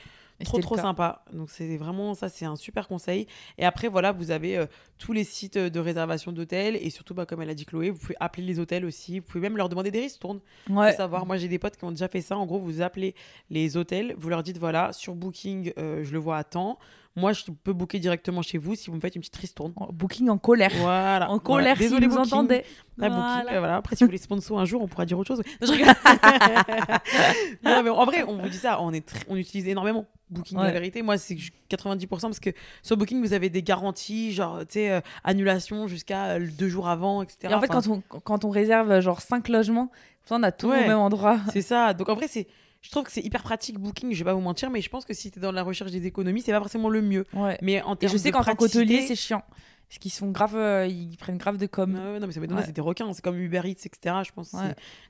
[0.45, 1.23] Trop trop sympa.
[1.35, 3.27] Donc c'est vraiment ça, c'est un super conseil.
[3.59, 4.65] Et après voilà, vous avez euh,
[4.97, 7.99] tous les sites de réservation d'hôtels et surtout bah, comme elle a dit Chloé, vous
[7.99, 9.19] pouvez appeler les hôtels aussi.
[9.19, 10.41] Vous pouvez même leur demander des ristournes.
[10.71, 10.95] Ouais.
[10.95, 11.27] Savoir.
[11.27, 12.39] Moi j'ai des potes qui ont déjà fait ça.
[12.39, 13.15] En gros, vous appelez
[13.51, 16.79] les hôtels, vous leur dites voilà sur Booking, euh, je le vois à temps.
[17.17, 19.73] Moi je peux booker directement chez vous si vous me faites une petite ristourne.
[19.77, 20.71] En- Booking en colère.
[20.77, 21.25] Voilà.
[21.29, 21.41] En Voilà.
[21.41, 22.33] colère, si Désolé vous Booking.
[22.35, 22.63] entendez.
[23.03, 23.53] Ah, Booking, Voilà.
[23.53, 23.77] euh, voilà.
[23.77, 25.43] Après, si vous voulez sponsor un jour, on pourra dire autre chose.
[25.61, 25.95] Non, je rigole.
[27.65, 30.57] non, mais en vrai, on vous dit ça, on, est tr- on utilise énormément Booking.
[30.59, 30.73] La Ouais.
[30.73, 32.51] vérité, moi, c'est que je- 90% parce que
[32.83, 36.89] sur Booking, vous avez des garanties, genre, tu sais, euh, annulation jusqu'à euh, deux jours
[36.89, 37.39] avant, etc.
[37.51, 39.91] Et en fait, Enfin, quand on, quand on réserve genre 5 logements,
[40.31, 40.85] on a tout Ouais.
[40.85, 41.39] au même endroit.
[41.53, 41.93] C'est ça.
[41.95, 42.47] Donc, en vrai, c'est.
[42.83, 45.05] Je trouve que c'est hyper pratique Booking, je vais pas vous mentir, mais je pense
[45.05, 47.27] que si tu es dans la recherche des économies, c'est pas forcément le mieux.
[47.35, 47.59] Ouais.
[47.61, 49.43] Mais en Et termes je sais qu'en tant qu'hôtelier, c'est chiant.
[49.91, 51.91] Parce qu'ils sont grave, euh, ils prennent grave de com.
[51.93, 52.63] Non, mais ça m'étonne, Ouais.
[52.65, 53.13] c'est des requins.
[53.13, 54.15] C'est comme Uber Eats, etc.
[54.25, 54.61] Je pense Ouais.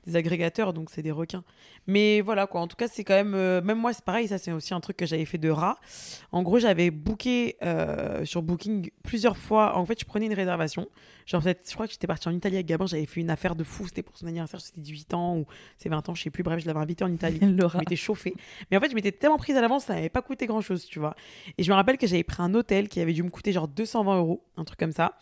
[0.05, 1.45] c'est des agrégateurs, donc c'est des requins.
[1.87, 2.63] Mais voilà, quoi.
[2.63, 3.35] En tout cas, c'est quand même.
[3.35, 4.27] euh, même moi, c'est pareil.
[4.29, 5.79] Ça, c'est aussi un truc que j'avais fait de rat.
[6.33, 9.77] En gros, j'avais booké euh, sur Booking plusieurs fois.
[9.77, 10.89] En fait, je prenais une réservation.
[11.27, 12.87] Genre, peut-être, je crois que j'étais partie en Italie avec Gabin.
[12.87, 13.87] J'avais fait une affaire de fou.
[13.87, 14.63] C'était pour son anniversaire.
[14.63, 16.43] C'était 18 ans ou c'est 20 ans, je sais plus.
[16.43, 17.39] Bref, je l'avais invité en Italie.
[17.41, 18.35] Je m'étais chauffée.
[18.71, 20.87] Mais en fait, je m'étais tellement prise à l'avance, ça n'avait pas coûté grand chose,
[20.87, 21.15] tu vois.
[21.59, 23.69] Et je me rappelle que j'avais pris un hôtel qui avait dû me coûter genre
[23.69, 25.19] 220 euros, un truc comme ça.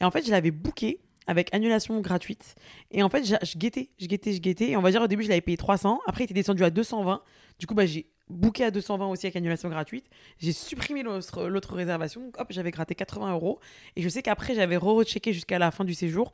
[0.00, 2.54] Et en fait, je l'avais booké avec annulation gratuite.
[2.90, 4.70] Et en fait, j'a- je guettais, je guettais, je guettais.
[4.70, 6.00] Et on va dire, au début, je l'avais payé 300.
[6.06, 7.22] Après, il était descendu à 220.
[7.58, 10.06] Du coup, bah, j'ai booké à 220 aussi avec annulation gratuite.
[10.38, 12.22] J'ai supprimé l'autre l'autre réservation.
[12.22, 13.60] Donc, hop, j'avais gratté 80 euros.
[13.94, 16.32] Et je sais qu'après, j'avais re-rechecké jusqu'à la fin du séjour.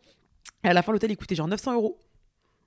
[0.64, 1.98] Et à la fin, l'hôtel, il coûtait genre 900 euros.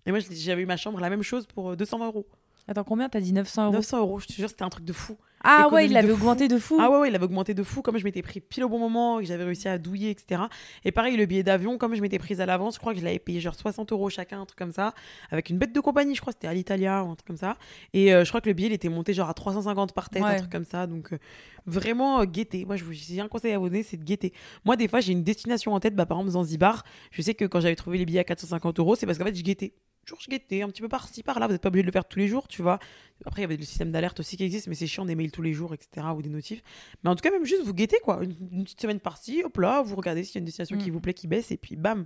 [0.06, 2.28] Et moi, j'avais eu ma chambre, la même chose pour euh, 220 euros.
[2.68, 3.74] Attends, combien T'as dit 900 euros?
[3.74, 5.18] 900 euros, je te jure, c'était un truc de fou.
[5.43, 6.77] Ah ouais, il l'avait augmenté de fou.
[6.80, 7.82] Ah ouais, ouais, il avait augmenté de fou.
[7.82, 10.43] Comme je m'étais pris pile au bon moment, et que j'avais réussi à douiller, etc.
[10.86, 13.06] Et pareil, le billet d'avion, comme je m'étais prise à l'avance, je crois que je
[13.06, 14.93] l'avais payé genre 60 euros chacun, un truc comme ça,
[15.30, 17.58] avec une bête de compagnie, je crois, c'était à l'Italia ou un truc comme ça.
[17.93, 20.23] Et euh, je crois que le billet, il était monté genre à 350 par tête,
[20.23, 20.88] un truc comme ça.
[20.88, 21.17] Donc euh,
[21.65, 22.65] vraiment, euh, guetter.
[22.65, 24.34] Moi, je vous j'ai un conseil à vous donner, c'est de guetter.
[24.65, 26.84] Moi, des fois, j'ai une destination en tête, bah, par exemple Zanzibar.
[27.12, 29.36] Je sais que quand j'avais trouvé les billets à 450 euros, c'est parce qu'en fait,
[29.36, 29.73] je guettais.
[30.06, 31.46] Toujours, je guettais un petit peu par-ci, par-là.
[31.48, 32.80] Vous n'êtes pas obligé de le faire tous les jours, tu vois.
[33.26, 35.32] Après, il y avait le système d'alerte aussi qui existe, mais c'est chiant des mails
[35.32, 36.08] tous les jours, etc.
[36.16, 36.64] ou des notifs.
[37.04, 38.24] Mais en tout cas, même juste vous guettez, quoi.
[38.24, 40.90] Une, une petite semaine par-ci, hop là, vous regardez s'il y a une destination qui
[40.90, 40.94] Mm.
[40.94, 42.06] vous plaît, qui baisse, et puis bam,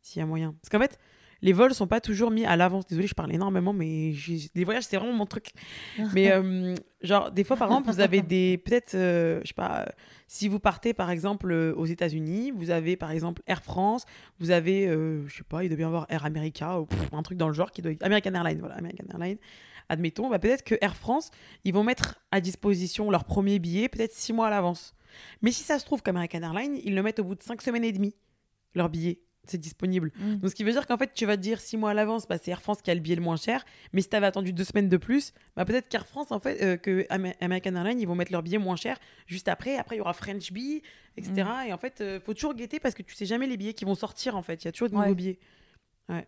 [0.00, 0.54] s'il y a moyen.
[0.62, 0.98] Parce qu'en fait,
[1.42, 2.86] les vols sont pas toujours mis à l'avance.
[2.86, 4.14] Désolée, je parle énormément, mais
[4.54, 5.50] les voyages, c'est vraiment mon truc.
[6.14, 8.58] Mais euh, genre, des fois, par exemple, vous avez des.
[8.58, 9.86] Peut-être, euh, je sais pas, euh,
[10.28, 14.06] si vous partez par exemple aux États-Unis, vous avez par exemple Air France,
[14.38, 17.12] vous avez, euh, je sais pas, il doit bien y avoir Air America ou pff,
[17.12, 17.92] un truc dans le genre qui doit.
[18.00, 19.38] American Airlines, voilà, American Airlines.
[19.88, 21.30] Admettons, bah, peut-être que Air France,
[21.64, 24.94] ils vont mettre à disposition leur premier billet peut-être six mois à l'avance.
[25.42, 27.84] Mais si ça se trouve qu'American Airlines, ils le mettent au bout de cinq semaines
[27.84, 28.14] et demie,
[28.74, 29.18] leur billet.
[29.48, 30.12] C'est disponible.
[30.18, 30.36] Mm.
[30.36, 32.28] Donc, ce qui veut dire qu'en fait, tu vas te dire six mois à l'avance,
[32.28, 33.64] bah, c'est Air France qui a le billet le moins cher.
[33.92, 36.62] Mais si tu avais attendu deux semaines de plus, bah, peut-être qu'Air France, en fait,
[36.62, 39.76] euh, que Am- American Airlines, ils vont mettre leur billet moins cher juste après.
[39.76, 40.82] Après, il y aura French Bee,
[41.16, 41.32] etc.
[41.64, 41.68] Mm.
[41.68, 43.84] Et en fait, euh, faut toujours guetter parce que tu sais jamais les billets qui
[43.84, 44.62] vont sortir, en fait.
[44.62, 45.02] Il y a toujours de Ouais.
[45.02, 45.38] nouveaux billets.
[46.08, 46.26] Ouais.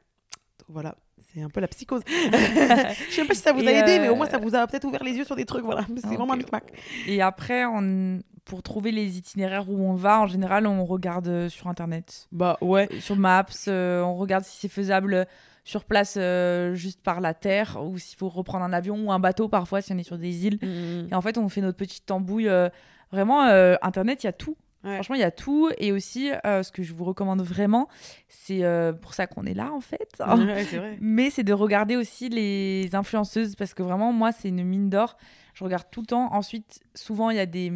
[0.58, 0.96] Donc, voilà.
[1.32, 2.02] C'est un peu la psychose.
[2.06, 4.54] Je sais pas si ça vous a Et, aidé, euh, mais au moins ça vous
[4.54, 5.64] a peut-être ouvert les yeux sur des trucs.
[5.64, 5.84] Voilà.
[5.96, 6.64] C'est vraiment un micmac.
[7.06, 11.48] Et après, on- pour trouver les itinéraires où on va, en général, on regarde euh,
[11.48, 12.28] sur Internet.
[12.32, 12.88] Bah ouais.
[12.92, 15.26] Euh, Sur Maps, euh, on regarde si c'est faisable
[15.64, 19.18] sur place euh, juste par la terre ou s'il faut reprendre un avion ou un
[19.18, 20.58] bateau parfois si on est sur des îles.
[20.60, 22.48] Mm, Et en fait, on fait notre petite tambouille.
[22.48, 22.68] euh,
[23.10, 23.40] vraiment,
[23.80, 24.56] Internet, il y a tout.
[24.82, 24.94] Ouais.
[24.96, 25.70] Franchement, il y a tout.
[25.78, 27.88] Et aussi, euh, ce que je vous recommande vraiment,
[28.28, 30.20] c'est euh, pour ça qu'on est là, en fait.
[30.20, 30.98] Ouais, c'est vrai.
[31.00, 35.16] Mais c'est de regarder aussi les influenceuses parce que vraiment, moi, c'est une mine d'or.
[35.54, 36.34] Je regarde tout le temps.
[36.34, 37.70] Ensuite, souvent, il y a des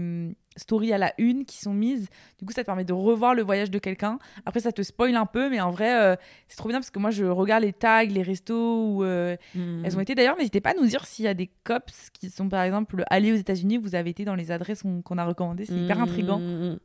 [0.58, 2.08] stories à la une qui sont mises.
[2.38, 4.18] Du coup, ça te permet de revoir le voyage de quelqu'un.
[4.44, 6.16] Après, ça te spoil un peu, mais en vrai, euh,
[6.48, 9.84] c'est trop bien parce que moi, je regarde les tags, les restos où euh, Mm.
[9.84, 10.14] elles ont été.
[10.14, 13.04] D'ailleurs, n'hésitez pas à nous dire s'il y a des cops qui sont, par exemple,
[13.08, 13.78] allés aux États-Unis.
[13.78, 15.64] Vous avez été dans les adresses qu'on a recommandées.
[15.64, 16.38] C'est hyper intriguant.
[16.38, 16.78] mm, mm.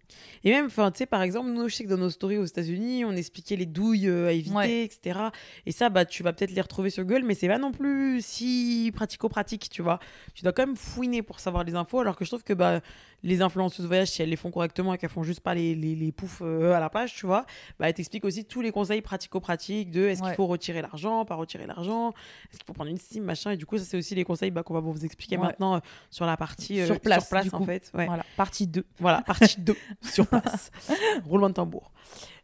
[0.46, 3.04] Et même, tu sais, par exemple, nous, je sais que dans nos stories aux États-Unis,
[3.06, 4.84] on expliquait les douilles euh, à éviter, Ouais.
[4.84, 5.20] etc.
[5.66, 8.20] Et ça, bah, tu vas peut-être les retrouver sur Google, mais c'est pas non plus
[8.24, 10.00] si pratico-pratique, tu vois.
[10.34, 12.82] Tu dois quand même fouiner pour savoir les infos, alors que je trouve que bah,
[13.24, 15.96] les influenceuses voyage, si elles les font correctement et qu'elles font juste pas les, les,
[15.96, 17.46] les poufs euh, à la page, tu vois,
[17.80, 20.28] bah, elles t'expliquent aussi tous les conseils pratico-pratiques de est-ce Ouais.
[20.30, 22.10] qu'il faut retirer l'argent, pas retirer l'argent,
[22.50, 23.52] est-ce qu'il faut prendre une SIM, machin.
[23.52, 25.44] Et du coup, ça, c'est aussi les conseils bah, qu'on va vous expliquer Ouais.
[25.48, 27.66] maintenant euh, sur la partie euh, Sur place, du en coup.
[27.66, 27.90] fait.
[27.94, 28.06] Ouais.
[28.08, 28.86] Voilà, partie 2.
[29.00, 30.72] Voilà, partie 2 sur place.
[31.26, 31.92] Roulement de tambour.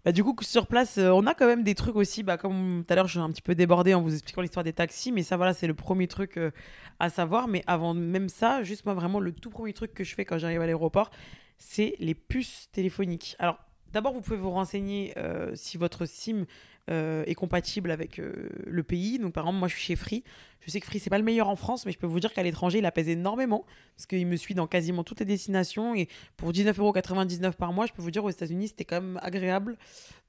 [0.06, 2.24] Bah, du coup, sur place, euh, on a quand même des trucs aussi.
[2.24, 4.74] Bah, comme tout à l'heure, j'ai un petit peu débordé en vous expliquant l'histoire des
[4.74, 6.52] taxis, mais ça, voilà, c'est le premier truc euh,
[7.00, 7.48] à savoir.
[7.48, 10.38] Mais avant même ça, juste moi, vraiment, le tout premier truc que je fais quand
[10.38, 11.12] j'arrive à l'aéroport,
[11.58, 13.36] c'est les puces téléphoniques.
[13.40, 13.60] Alors,
[13.92, 16.46] d'abord, vous pouvez vous renseigner euh, si votre SIM
[16.92, 19.20] est compatible avec le pays.
[19.20, 20.24] Donc, par exemple, moi, je suis chez Free.
[20.62, 22.34] Je sais que Free, c'est pas le meilleur en France, mais je peux vous dire
[22.34, 25.96] qu'à l'étranger, il apaise énormément parce qu'il me suit dans quasiment toutes les destinations.
[25.96, 29.78] Et pour 19,99€ par mois, je peux vous dire, aux États-Unis, c'était quand même agréable.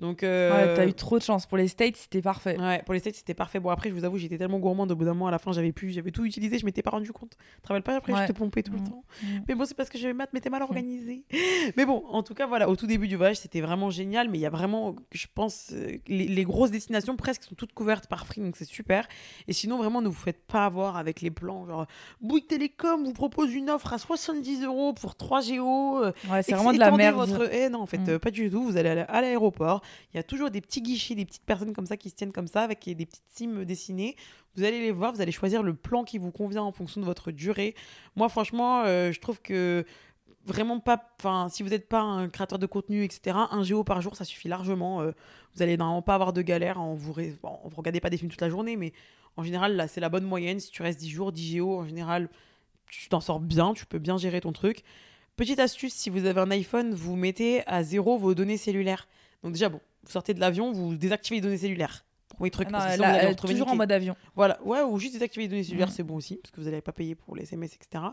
[0.01, 1.47] Donc, euh, Ouais, t'as eu trop de chance.
[1.47, 2.59] Pour les States, c'était parfait.
[2.59, 3.61] Ouais, pour les States, c'était parfait.
[3.61, 5.53] Bon, après, je vous avoue, j'étais tellement gourmande au bout d'un mois, à la fin,
[5.53, 7.37] j'avais plus, j'avais tout utilisé, je m'étais pas rendu compte.
[7.65, 8.23] Rappelles pas, après, Ouais.
[8.23, 8.85] je te pompais tout le Mm.
[8.89, 9.05] temps.
[9.23, 9.27] Mm.
[9.49, 11.23] Mais bon, c'est parce que j'avais maths, t'es mal organisé.
[11.77, 14.29] mais bon, en tout cas, voilà, au tout début du voyage, c'était vraiment génial.
[14.31, 17.73] Mais il y a vraiment, je pense, euh, les, les grosses destinations presque sont toutes
[17.75, 19.07] couvertes par Free, donc c'est super.
[19.49, 21.67] Et sinon, vraiment, ne vous faites pas avoir avec les plans.
[21.67, 21.87] Genre,
[22.21, 26.03] Bouygues Télécom vous propose une offre à 70 euros pour 3 géos.
[26.05, 27.17] euh, Ouais, c'est vraiment de la merde.
[27.29, 27.53] Votre...
[27.53, 28.09] Eh non, en fait, Mm.
[28.11, 28.63] euh, pas du tout.
[28.63, 29.83] Vous allez à la- à l'aéroport.
[30.13, 32.33] Il y a toujours des petits guichets, des petites personnes comme ça qui se tiennent
[32.33, 34.17] comme ça, avec des petites sims dessinées.
[34.57, 37.07] Vous allez les voir, vous allez choisir le plan qui vous convient en fonction de
[37.07, 37.75] votre durée.
[38.17, 39.85] Moi, franchement, euh, je trouve que
[40.47, 41.11] vraiment pas.
[41.19, 44.25] Enfin, si vous n'êtes pas un créateur de contenu, etc., un géo par jour, ça
[44.25, 45.01] suffit largement.
[45.03, 45.13] Euh,
[45.55, 46.81] vous allez normalement pas avoir de galère.
[46.81, 48.93] En vous, bon, vous regardez pas des films toute la journée, mais
[49.37, 50.61] en général, là, c'est la bonne moyenne.
[50.61, 52.29] Si tu restes 10 jours, 10 géos, en général,
[52.87, 54.83] tu t'en sors bien, tu peux bien gérer ton truc.
[55.37, 59.09] Petite astuce, si vous avez un iPhone, vous mettez à zéro vos données cellulaires.
[59.43, 62.05] Donc déjà, bon, vous sortez de l'avion, vous désactivez les données cellulaires.
[62.29, 64.17] Premier truc, Ah non, parce que là, vous toujours en mode avion.
[64.35, 65.93] Voilà, ouais, ou juste désactiver les données cellulaires, Mm.
[65.93, 68.05] c'est bon aussi, parce que vous n'allez pas payer pour les SMS, etc.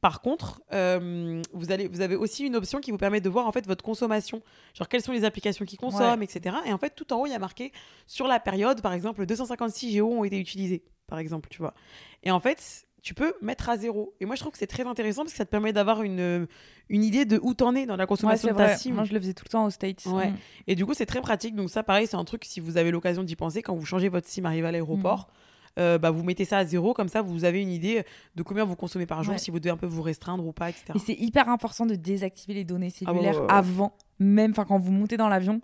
[0.00, 3.46] Par contre, euh, vous, allez, vous avez aussi une option qui vous permet de voir
[3.48, 4.42] en fait votre consommation.
[4.74, 6.56] Genre quelles sont les applications qui consomment, etc.
[6.66, 7.72] Et en fait, tout en haut, il y a marqué
[8.06, 11.74] sur la période, par exemple, 256 géos ont été utilisés, par exemple, tu vois.
[12.22, 14.14] Et en fait, tu peux mettre à zéro.
[14.20, 16.46] Et moi, je trouve que c'est très intéressant parce que ça te permet d'avoir une,
[16.88, 18.76] une idée de où t'en es dans la Ouais, consommation c'est de ta vrai.
[18.76, 18.92] SIM.
[18.92, 20.04] Moi, je le faisais tout le temps aux States.
[20.06, 20.30] Ouais.
[20.30, 20.36] Mm.
[20.68, 21.56] Et du coup, c'est très pratique.
[21.56, 24.08] Donc ça, pareil, c'est un truc, si vous avez l'occasion d'y penser, quand vous changez
[24.08, 25.32] votre SIM, arrivé à l'aéroport, Mm.
[25.78, 26.92] Euh, bah, vous mettez ça à zéro.
[26.94, 28.02] Comme ça, vous avez une idée
[28.34, 29.38] de combien vous consommez par jour, Ouais.
[29.38, 30.84] si vous devez un peu vous restreindre ou pas, etc.
[30.94, 33.46] Et c'est hyper important de désactiver les données Ah cellulaires ouais, ouais.
[33.52, 35.60] avant, même quand vous montez dans l'avion.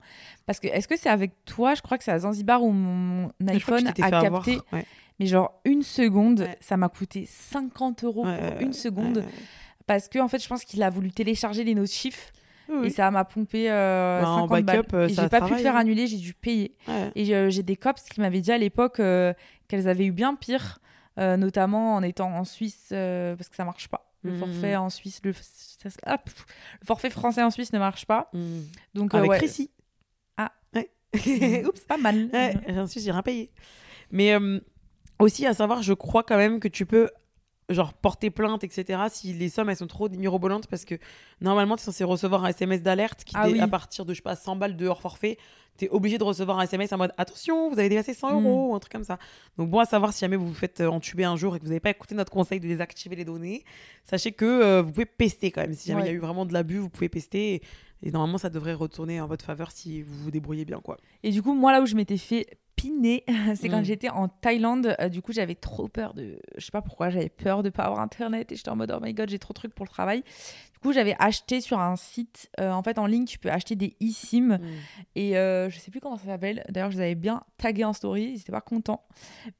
[0.46, 3.30] Parce que est-ce que c'est avec toi Je crois que c'est à Zanzibar où mon
[3.48, 4.58] iPhone a capté.
[5.20, 9.24] Mais genre une seconde, ça m'a coûté 50 euros pour une seconde.
[9.86, 12.32] Parce que en fait, je pense qu'il a voulu télécharger les notes chiffres
[12.70, 12.86] Oui, oui.
[12.86, 14.62] et ça m'a pompé euh, Bah, en 50 balles.
[14.64, 15.80] backup, euh, et j'ai pas pu le faire hein.
[15.80, 16.74] annuler, j'ai dû payer.
[16.88, 17.12] Ouais.
[17.16, 19.34] Et euh, j'ai des cops qui m'avaient dit à l'époque euh,
[19.68, 20.78] qu'elles avaient eu bien pire,
[21.18, 24.10] euh, notamment en étant en Suisse, euh, parce que ça marche pas.
[24.22, 24.38] Le Mhm.
[24.38, 25.32] forfait en Suisse, le,
[26.06, 26.16] ah,
[26.80, 28.30] le forfait français en Suisse ne marche pas.
[28.32, 28.60] Mm.
[28.94, 29.70] Donc, euh, Avec ouais, Chrissy.
[30.38, 30.50] Ah.
[30.74, 30.90] Ouais.
[31.66, 31.80] Oups.
[31.82, 32.30] pas mal.
[32.32, 33.50] Ouais, j'en suis, j'ai rien payé.
[34.10, 34.60] Mais euh,
[35.18, 37.10] aussi à savoir, je crois quand même que tu peux
[37.70, 39.04] genre porter plainte, etc.
[39.10, 40.96] Si les sommes elles sont trop mirobolantes parce que
[41.40, 43.58] normalement tu es censé recevoir un SMS d'alerte qui Ah oui.
[43.60, 45.38] à partir de je sais pas 100 balles de hors forfait,
[45.78, 48.44] tu es obligé de recevoir un SMS en mode attention, vous avez dépassé 100 Mm.
[48.46, 49.18] euros ou un truc comme ça.
[49.56, 51.64] Donc bon à savoir si jamais vous vous faites euh, entuber un jour et que
[51.64, 53.64] vous n'avez pas écouté notre conseil de désactiver les données,
[54.04, 55.72] sachez que euh, vous pouvez pester quand même.
[55.74, 57.62] Si jamais il y a eu vraiment de l'abus, vous pouvez pester et,
[58.02, 60.98] et normalement ça devrait retourner en votre faveur si vous vous débrouillez bien quoi.
[61.22, 62.46] Et du coup, moi, là où je m'étais fait
[63.54, 63.84] c'est quand Mm.
[63.84, 64.94] j'étais en Thaïlande.
[65.00, 66.38] Euh, du coup, j'avais trop peur de.
[66.56, 69.00] Je sais pas pourquoi, j'avais peur de pas avoir internet et j'étais en mode oh
[69.02, 70.22] my god, j'ai trop de trucs pour le travail.
[70.84, 73.96] Coup, j'avais acheté sur un site, euh, en fait, en ligne, tu peux acheter des
[74.02, 74.58] eSIM.
[74.58, 74.60] Mm.
[75.14, 76.62] Et euh, je sais plus comment ça s'appelle.
[76.68, 78.24] D'ailleurs, je les avais bien tagués en story.
[78.24, 79.02] Ils n'étaient pas contents.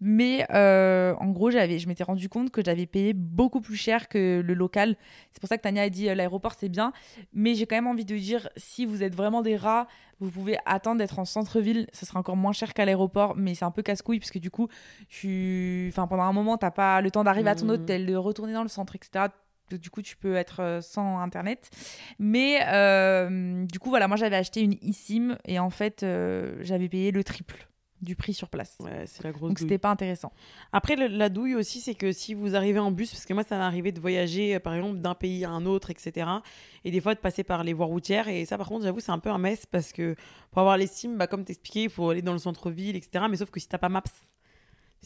[0.03, 4.09] Mais euh, en gros, j'avais, je m'étais rendu compte que j'avais payé beaucoup plus cher
[4.11, 4.97] que le local.
[5.33, 6.93] C'est pour ça que Tania a dit l'aéroport, c'est bien.
[7.33, 9.87] Mais j'ai quand même envie de dire, si vous êtes vraiment des rats,
[10.21, 11.87] vous pouvez attendre d'être en centre-ville.
[11.95, 13.35] Ce sera encore moins cher qu'à l'aéroport.
[13.35, 14.69] Mais c'est un peu casse-couille parce que du coup,
[15.09, 15.87] tu...
[15.91, 17.71] enfin, pendant un moment, tu n'as pas le temps d'arriver à ton Mhm.
[17.71, 19.27] hôtel, de retourner dans le centre, etc.
[19.71, 21.71] Du coup, tu peux être euh, sans internet.
[22.19, 26.89] Mais euh, du coup, voilà, moi j'avais acheté une eSIM et en fait, euh, j'avais
[26.89, 27.69] payé le triple
[28.03, 28.77] du prix sur place.
[28.81, 30.31] Ouais, c'est la grosse Donc c'était pas intéressant.
[30.73, 33.45] Après, le- la douille aussi, c'est que si vous arrivez en bus, parce que moi,
[33.45, 36.43] ça m'est arrivé de voyager, par exemple, d'un pays à un autre, etc.
[36.85, 38.29] Et des fois, de passer par les voies routières.
[38.29, 40.17] Et ça, par contre, j'avoue, c'est un peu un mess parce que
[40.51, 43.25] pour avoir les sims, bah, comme t'expliquais, il faut aller dans le centre-ville, etc.
[43.31, 44.03] Mais sauf que si t'as pas Maps,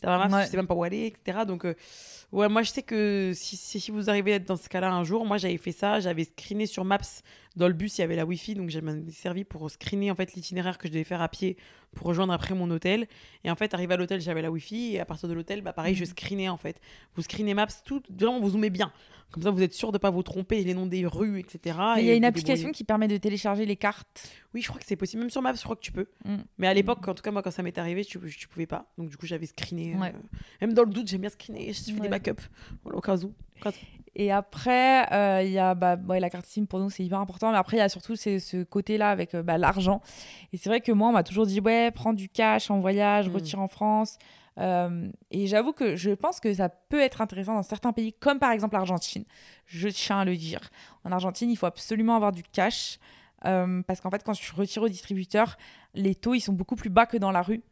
[0.06, 0.44] Maps, Ouais.
[0.44, 1.40] tu sais même pas où aller, etc.
[1.46, 1.74] Donc, euh,
[2.32, 4.90] ouais, moi, je sais que si, si, si vous arrivez à être dans ce cas-là
[4.92, 6.00] un jour, moi, j'avais fait ça.
[6.00, 6.98] J'avais screené sur Maps.
[7.56, 8.54] Dans le bus, il y avait la Wi-Fi.
[8.54, 8.80] Donc, j'ai
[9.10, 11.56] servi pour screener, en fait, l'itinéraire que je devais faire à pied
[11.92, 13.08] pour rejoindre après mon hôtel.
[13.44, 14.94] Et en fait, arrivé à l'hôtel, j'avais la Wi-Fi.
[14.94, 16.10] Et à partir de l'hôtel, bah, pareil, je Mhm.
[16.10, 16.80] screenais, en fait.
[17.16, 18.92] Vous screenez Maps, tout, vraiment, vous zoomez bien.
[19.30, 21.76] Comme ça, vous êtes sûr de pas vous tromper, les noms des rues, etc.
[21.96, 24.26] Mais il y a une application qui permet de télécharger les cartes.
[24.54, 25.20] Oui, je crois que c'est possible.
[25.20, 26.06] Même sur Maps, je crois que tu peux.
[26.24, 26.36] Mm.
[26.56, 28.90] Mais à l'époque, en tout cas, moi, quand ça m'est arrivé, tu, tu pouvais pas.
[28.96, 29.94] Donc, du coup, j'avais screené.
[29.94, 30.12] euh.
[30.62, 31.72] Même dans le doute, j'aime bien screener.
[31.74, 32.00] Je fais Ouais.
[32.00, 32.42] des backups.
[32.84, 33.34] Voilà, au cas où.
[33.60, 33.74] Au cas où.
[34.20, 37.20] Et après, euh, il y a bah, ouais, la carte SIM pour nous, c'est hyper
[37.20, 37.52] important.
[37.52, 40.02] Mais après, il y a surtout ce côté-là avec euh, bah, l'argent.
[40.52, 43.28] Et c'est vrai que moi, on m'a toujours dit ouais, prends du cash en voyage,
[43.28, 43.34] Mm.
[43.34, 44.18] retire en France.
[44.58, 48.40] Euh, et j'avoue que je pense que ça peut être intéressant dans certains pays, comme
[48.40, 49.24] par exemple l'Argentine.
[49.66, 50.68] Je tiens à le dire.
[51.04, 52.98] En Argentine, il faut absolument avoir du cash.
[53.44, 55.56] euh, parce qu'en fait, quand tu retires au distributeur,
[55.94, 57.62] les taux, ils sont beaucoup plus bas que dans la rue.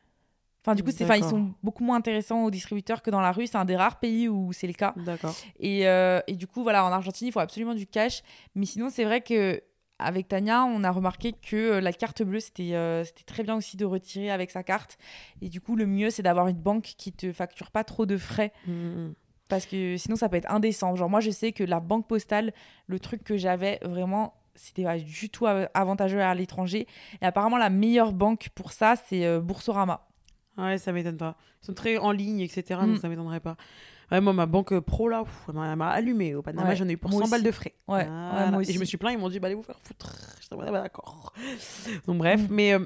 [0.66, 3.46] Enfin, du coup, c'est, ils sont beaucoup moins intéressants au distributeur que dans la rue.
[3.46, 4.94] C'est un des rares pays où c'est le cas.
[4.96, 5.34] D'accord.
[5.60, 8.22] Et, euh, et du coup, voilà, en Argentine, il faut absolument du cash.
[8.56, 9.62] Mais sinon, c'est vrai que
[10.00, 13.54] avec Tania, on a remarqué que euh, la carte bleue, c'était euh, c'était très bien
[13.54, 14.98] aussi de retirer avec sa carte.
[15.40, 18.16] Et du coup, le mieux, c'est d'avoir une banque qui te facture pas trop de
[18.18, 18.52] frais.
[18.66, 19.10] Mm,
[19.48, 20.96] Parce que sinon, ça peut être indécent.
[20.96, 22.52] Genre, moi, je sais que la banque postale,
[22.88, 26.86] le truc que j'avais vraiment, c'était pas du tout av- avantageux à l'étranger.
[27.22, 30.02] Et apparemment, la meilleure banque pour ça, c'est Boursorama.
[30.58, 31.36] Ouais, ça m'étonne pas.
[31.62, 32.80] Ils sont très en ligne, etc.
[32.82, 32.86] Mm.
[32.92, 33.56] Donc ça m'étonnerait pas.
[34.12, 36.34] Ouais, moi, ma banque pro, là, pff, elle m'a- allumé.
[36.36, 37.74] Au Panama, Ouais, j'en ai eu pour moi 100 balles de frais.
[37.88, 38.50] Ouais, ouais, Voilà.
[38.52, 40.14] moi Et je me suis plaint, ils m'ont dit, bah, allez vous faire foutre.
[40.40, 41.32] J'étais ah, bah, d'accord.
[42.06, 42.46] Donc, bref, Mm.
[42.50, 42.72] mais.
[42.74, 42.78] euh,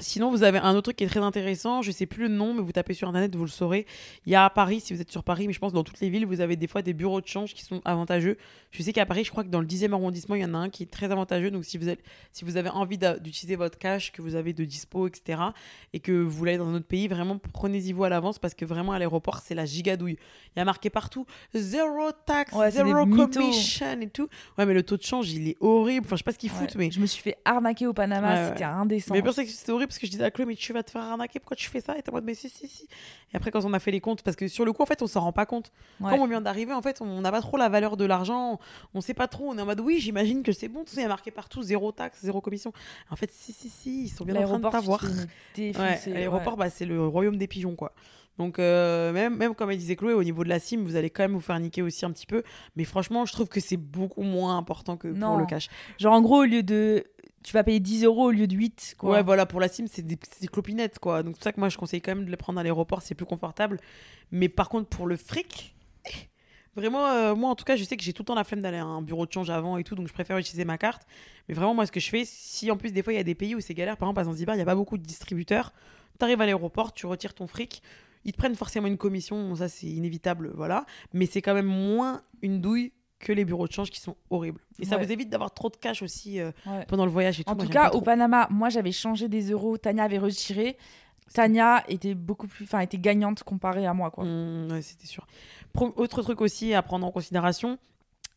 [0.00, 1.82] Sinon, vous avez un autre truc qui est très intéressant.
[1.82, 3.86] Je sais plus le nom, mais vous tapez sur internet, vous le saurez.
[4.26, 6.00] Il y a à Paris, si vous êtes sur Paris, mais je pense dans toutes
[6.00, 8.36] les villes, vous avez des fois des bureaux de change qui sont avantageux.
[8.70, 10.58] Je sais qu'à Paris, je crois que dans le 10e arrondissement, il y en a
[10.58, 11.50] un qui est très avantageux.
[11.50, 12.00] Donc, si vous, êtes,
[12.32, 15.40] si vous avez envie d'utiliser votre cash, que vous avez de dispo, etc.,
[15.92, 18.54] et que vous voulez aller dans un autre pays, vraiment prenez-y vous à l'avance parce
[18.54, 20.16] que vraiment à l'aéroport, c'est la gigadouille.
[20.56, 24.28] Il y a marqué partout zéro taxe, Ouais, c'est zéro commission et tout.
[24.58, 26.06] Ouais, mais le taux de change, il est horrible.
[26.06, 26.86] Enfin, je sais pas ce qu'ils foutent, Ouais.
[26.86, 26.90] mais.
[26.90, 29.14] Je me suis fait arnaquer au Panama, Ouais, c'était indécent.
[29.14, 30.84] Mais pire, c'est que c'était horrible parce que je disais à Chloé, mais tu vas
[30.84, 31.98] te faire arnaquer, pourquoi tu fais ça?
[31.98, 32.84] Et t'es en mode, mais si, si, si.
[33.32, 35.02] Et après, quand on a fait les comptes, parce que sur le coup, en fait,
[35.02, 35.72] on s'en rend pas compte.
[35.98, 36.10] Ouais.
[36.10, 38.60] Quand on vient d'arriver, en fait, on n'a pas trop la valeur de l'argent,
[38.94, 39.48] on sait pas trop.
[39.48, 41.32] On est en mode, oui, j'imagine que c'est bon, tout ça, il y a marqué
[41.32, 42.72] partout zéro taxe, zéro commission.
[43.10, 45.02] En fait, si, si, si, ils sont bien en train de t'avoir.
[45.58, 46.58] Ouais, l'aéroport, ouais.
[46.66, 47.92] bah, c'est le royaume des pigeons, quoi.
[48.38, 51.10] Donc, euh, même, même comme elle disait Chloé, au niveau de la SIM, vous allez
[51.10, 52.42] quand même vous faire niquer aussi un petit peu.
[52.76, 55.68] Mais franchement, je trouve que c'est beaucoup moins important que pour le cash.
[55.98, 57.04] Genre, en gros, au lieu de.
[57.42, 58.96] Tu vas payer 10 euros au lieu de 8.
[58.98, 59.12] Quoi.
[59.12, 60.18] Ouais, voilà, pour la SIM, c'est des,
[60.50, 61.22] clopinettes, quoi.
[61.22, 63.14] Donc, c'est ça que moi, je conseille quand même de les prendre à l'aéroport, c'est
[63.14, 63.80] plus confortable.
[64.30, 65.74] Mais par contre, pour le fric,
[66.06, 66.10] eh,
[66.76, 68.60] vraiment, euh, moi, en tout cas, je sais que j'ai tout le temps la flemme
[68.60, 71.06] d'aller à un bureau de change avant et tout, donc je préfère utiliser ma carte.
[71.48, 73.24] Mais vraiment, moi, ce que je fais, si en plus, des fois, il y a
[73.24, 75.02] des pays où c'est galère, par exemple, à Zanzibar, il n'y a pas beaucoup de
[75.02, 75.72] distributeurs.
[76.18, 77.82] Tu arrives à l'aéroport, tu retires ton fric.
[78.24, 80.84] Ils te prennent forcément une commission, ça c'est inévitable, voilà.
[81.14, 84.60] Mais c'est quand même moins une douille que les bureaux de change qui sont horribles.
[84.80, 85.04] Et ça Ouais.
[85.04, 86.84] vous évite d'avoir trop de cash aussi euh, Ouais.
[86.88, 87.50] pendant le voyage et tout.
[87.52, 88.00] En tout cas, au.
[88.00, 90.76] Panama, moi j'avais changé des euros, Tania avait retiré.
[91.32, 94.24] Tania était beaucoup plus, enfin était gagnante comparée à moi quoi.
[94.24, 95.26] Mmh, ouais, c'était sûr.
[95.72, 97.78] Pro- autre truc aussi à prendre en considération,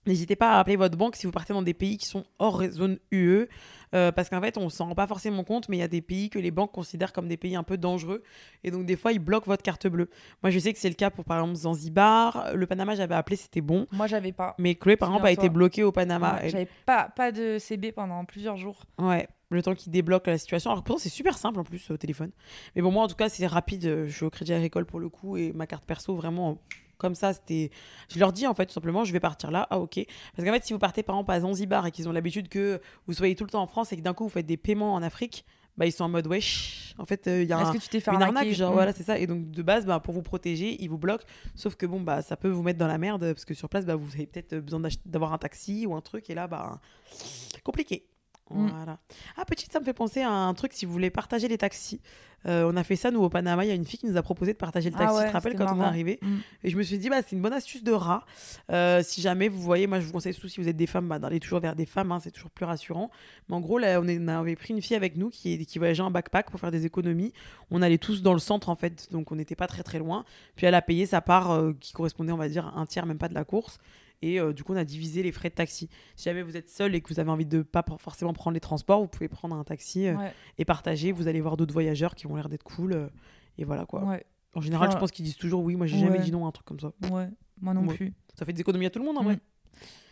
[0.06, 2.62] n'hésitez pas à appeler votre banque si vous partez dans des pays qui sont hors
[2.70, 3.48] zone UE,
[3.94, 6.02] euh, parce qu'en fait, on s'en rend pas forcément compte, mais il y a des
[6.02, 8.24] pays que les banques considèrent comme des pays un peu dangereux,
[8.64, 10.10] et donc des fois, ils bloquent votre carte bleue.
[10.42, 12.54] Moi, je sais que c'est le cas pour, par exemple, Zanzibar.
[12.56, 13.88] Le Panama, j'avais appelé, c'était bon.
[13.92, 14.56] Moi j'avais pas.
[14.58, 16.40] Mais Chloé, par exemple, a été bloquée au Panama.
[16.42, 18.84] Ouais, J'avais pas, pas de CB pendant plusieurs jours.
[19.00, 20.72] Ouais, le temps qu'il débloque la situation.
[20.72, 22.32] Alors pourtant, c'est super simple en plus au téléphone.
[22.76, 24.06] Mais bon, moi en tout cas, c'est rapide.
[24.08, 26.58] Je suis au Crédit Agricole pour le coup et ma carte perso, vraiment,
[26.98, 27.70] comme ça, c'était.
[28.10, 29.68] Je leur dis en fait, tout simplement, je vais partir là.
[29.70, 30.00] Ah, ok.
[30.36, 32.80] Parce qu'en fait, si vous partez par exemple à Zanzibar et qu'ils ont l'habitude que
[33.08, 34.94] vous soyez tout le temps en France et que d'un coup vous faites des paiements
[34.94, 36.94] en Afrique, bah, ils sont en mode wesh.
[37.00, 38.38] En fait, il y a Est-ce un- que tu t'es fait une arnaquer?
[38.38, 38.74] arnaque, genre Mm.
[38.76, 39.18] voilà, c'est ça.
[39.18, 41.26] Et donc de base, bah, pour vous protéger, ils vous bloquent.
[41.56, 43.84] Sauf que bon, bah, ça peut vous mettre dans la merde parce que sur place,
[43.86, 46.30] bah, vous avez peut-être besoin d'ach- d'avoir un taxi ou un truc.
[46.30, 46.80] Et là, bah,
[47.64, 48.06] compliqué.
[48.54, 48.70] Mm.
[48.76, 48.98] Voilà.
[49.38, 52.02] Ah, petite, ça me fait penser à un truc si vous voulez partager les taxis.
[52.46, 53.64] Euh, on a fait ça, nous, au Panama.
[53.64, 55.16] Il y a une fille qui nous a proposé de partager le Ah taxi.
[55.16, 56.38] ouais, tu te rappelles c'était quand on est arrivé Mm.
[56.66, 58.26] Et je me suis dit, bah, c'est une bonne astuce de rat.
[58.70, 61.08] Euh, si jamais vous voyez, moi, je vous conseille surtout si vous êtes des femmes,
[61.08, 62.12] bah, d'aller toujours vers des femmes.
[62.12, 63.12] hein, c'est toujours plus rassurant.
[63.48, 65.80] Mais en gros, là, on, est- on avait pris une fille avec nous qui, qui
[65.80, 67.32] voyageait en backpack pour faire des économies.
[67.72, 69.08] On allait tous dans le centre, en fait.
[69.12, 70.26] Donc, on n'était pas très, très loin.
[70.58, 73.06] Puis, elle a payé sa part euh, qui correspondait, on va dire, à un tiers,
[73.06, 73.78] même pas de la course.
[74.22, 75.90] Et euh, du coup, on a divisé les frais de taxi.
[76.16, 78.60] Si jamais vous êtes seul et que vous avez envie de pas forcément prendre les
[78.62, 81.12] transports, vous pouvez prendre un taxi euh, Ouais, et partager.
[81.12, 82.94] Vous allez voir d'autres voyageurs qui ont l'air d'être cool.
[82.94, 83.08] euh,
[83.58, 84.04] et voilà quoi.
[84.06, 85.76] ouais, En général, Enfin, je pense qu'ils disent toujours oui.
[85.76, 86.24] Moi, j'ai jamais ouais.
[86.24, 86.92] dit non à un truc comme ça.
[87.12, 87.28] ouais,
[87.62, 87.96] moi non Ouais.
[87.96, 88.14] plus.
[88.38, 89.26] Ça fait des économies à tout le monde en Mm.
[89.26, 89.40] vrai.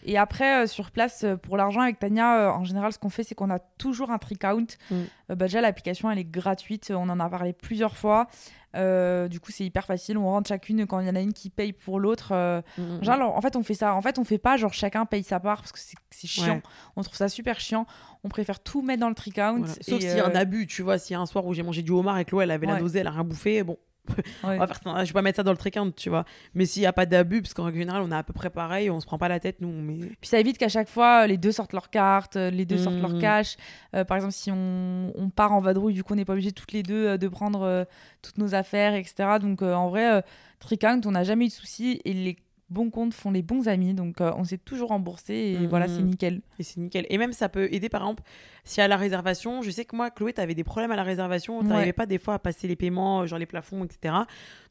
[0.04, 3.10] Et après, euh, sur place, euh, pour l'argent avec Tania, euh, en général, ce qu'on
[3.10, 4.66] fait, c'est qu'on a toujours un trick count.
[4.90, 4.96] Mm.
[4.96, 6.92] Euh, bah, déjà, l'application, elle est gratuite.
[6.96, 8.28] On en a parlé plusieurs fois.
[8.76, 10.18] Euh, du coup, c'est hyper facile.
[10.18, 12.30] On rentre chacune quand il y en a une qui paye pour l'autre.
[12.34, 12.62] euh,
[13.02, 13.94] Genre, en fait, on fait ça.
[13.96, 16.56] En fait, on fait pas genre chacun paye sa part parce que c'est chiant.
[16.56, 16.62] Ouais.
[16.96, 17.86] On trouve ça super chiant.
[18.24, 19.58] On préfère tout mettre dans le trick count.
[19.60, 19.74] Voilà.
[19.82, 20.98] Sauf s'il y a un euh, abus, tu vois.
[20.98, 22.68] S'il y a un soir où j'ai mangé du homard et que l'eau, elle avait
[22.68, 23.78] la nausée, elle a rien bouffé, bon,
[24.18, 24.24] ouais.
[24.44, 25.04] on va faire ça.
[25.04, 26.26] Je vais pas mettre ça dans le trick-count, tu vois.
[26.54, 28.50] Mais s'il y a pas d'abus, parce qu'en règle générale, on est à peu près
[28.50, 29.72] pareil, on se prend pas la tête, nous.
[29.72, 29.96] Mais...
[30.20, 33.00] Puis ça évite qu'à chaque fois, les deux sortent leur carte, euh, les deux sortent
[33.02, 33.22] leur Mhm.
[33.22, 33.58] cash.
[33.96, 36.52] Euh, par exemple, si on, on part en vadrouille, du coup, on n'est pas obligé
[36.52, 37.84] toutes les deux euh, de prendre euh,
[38.22, 39.38] toutes nos affaires, etc.
[39.42, 40.24] Donc, en vrai,
[40.80, 42.38] count, on n'a jamais eu de soucis et les
[42.72, 43.94] bons comptes font les bons amis.
[43.94, 45.68] Donc, euh, on s'est toujours remboursé et Mhm.
[45.68, 46.42] voilà, c'est nickel.
[46.58, 47.06] Et c'est nickel.
[47.10, 48.24] Et même, ça peut aider, par exemple,
[48.64, 51.62] si à la réservation, je sais que moi, Chloé, t'avais des problèmes à la réservation,
[51.64, 51.94] t'arrivais Ouais.
[51.94, 54.16] pas des fois à passer les paiements, euh, genre les plafonds, etc.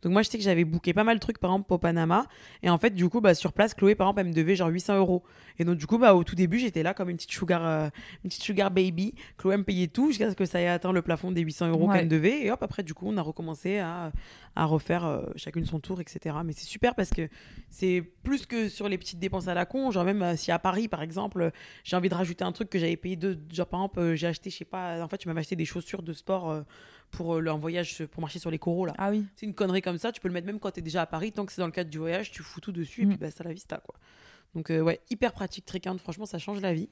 [0.02, 2.26] Donc moi, je sais que j'avais booké pas mal de trucs, par exemple, au Panama.
[2.62, 4.68] Et en fait, du coup, bah, sur place, Chloé, par exemple, elle me devait genre
[4.68, 5.22] 800 euros.
[5.58, 7.88] Et donc, du coup, bah, au tout début, j'étais là comme une petite sugar, euh,
[8.24, 9.14] une petite sugar baby.
[9.36, 11.88] Chloé me payait tout jusqu'à ce que ça ait atteint le plafond des 800 euros
[11.88, 11.96] Ouais.
[11.96, 12.44] qu'elle me devait.
[12.46, 14.12] Et hop, après, du coup, on a recommencé à,
[14.56, 16.36] à refaire euh, chacune son tour, etc.
[16.44, 17.28] Mais c'est super parce que
[17.68, 17.89] c'est
[18.22, 19.90] plus que sur les petites dépenses à la con.
[19.90, 21.50] Genre, même euh, si à Paris, par exemple,
[21.84, 23.38] j'ai envie de rajouter un truc que j'avais payé deux.
[23.52, 25.64] Genre, par exemple, euh, j'ai acheté, je sais pas, en fait, tu m'avais acheté des
[25.64, 26.62] chaussures de sport euh,
[27.10, 28.94] pour le- un voyage pour marcher sur les coraux, là.
[28.98, 29.24] Ah oui.
[29.36, 31.32] C'est une connerie comme ça, tu peux le mettre même quand t'es déjà à Paris,
[31.32, 33.08] tant que c'est dans le cadre du voyage, tu fous tout dessus et Mm.
[33.10, 33.96] puis bah, ça la vista quoi.
[34.54, 36.88] Donc euh, ouais, hyper pratique Tricount, franchement ça change la vie.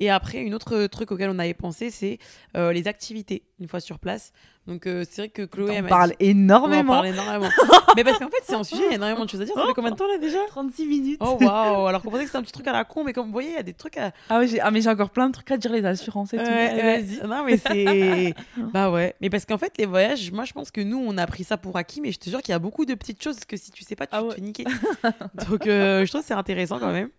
[0.00, 2.18] Et après, une autre truc auquel on avait pensé, c'est
[2.56, 4.32] euh, les activités une fois sur place.
[4.66, 6.92] Donc euh, c'est vrai que Chloé, on parle dit- on en énormément.
[6.92, 7.48] parle énormément.
[7.96, 9.54] Mais parce qu'en fait, c'est un sujet, il y a énormément de choses à dire.
[9.54, 10.38] Ça fait combien de temps là déjà?
[10.48, 11.18] 36 minutes.
[11.20, 13.26] Oh waouh Alors qu'on pensait que c'était un petit truc à la con, mais comme
[13.26, 14.12] vous voyez, il y a des trucs à.
[14.28, 16.42] Ah, oui, ah, mais j'ai encore plein de trucs à dire, les assurances et tout.
[16.44, 17.00] Ouais, ouais.
[17.02, 17.26] vas-y.
[17.28, 18.34] Non, mais c'est.
[18.72, 19.14] bah ouais.
[19.20, 21.56] Mais parce qu'en fait, les voyages, moi, je pense que nous, on a pris ça
[21.56, 23.70] pour acquis, mais je te jure qu'il y a beaucoup de petites choses que si
[23.70, 24.34] tu sais pas, tu Ah te ouais.
[24.36, 24.64] fais niquer.
[25.48, 27.10] Donc, euh, je trouve que c'est intéressant quand même.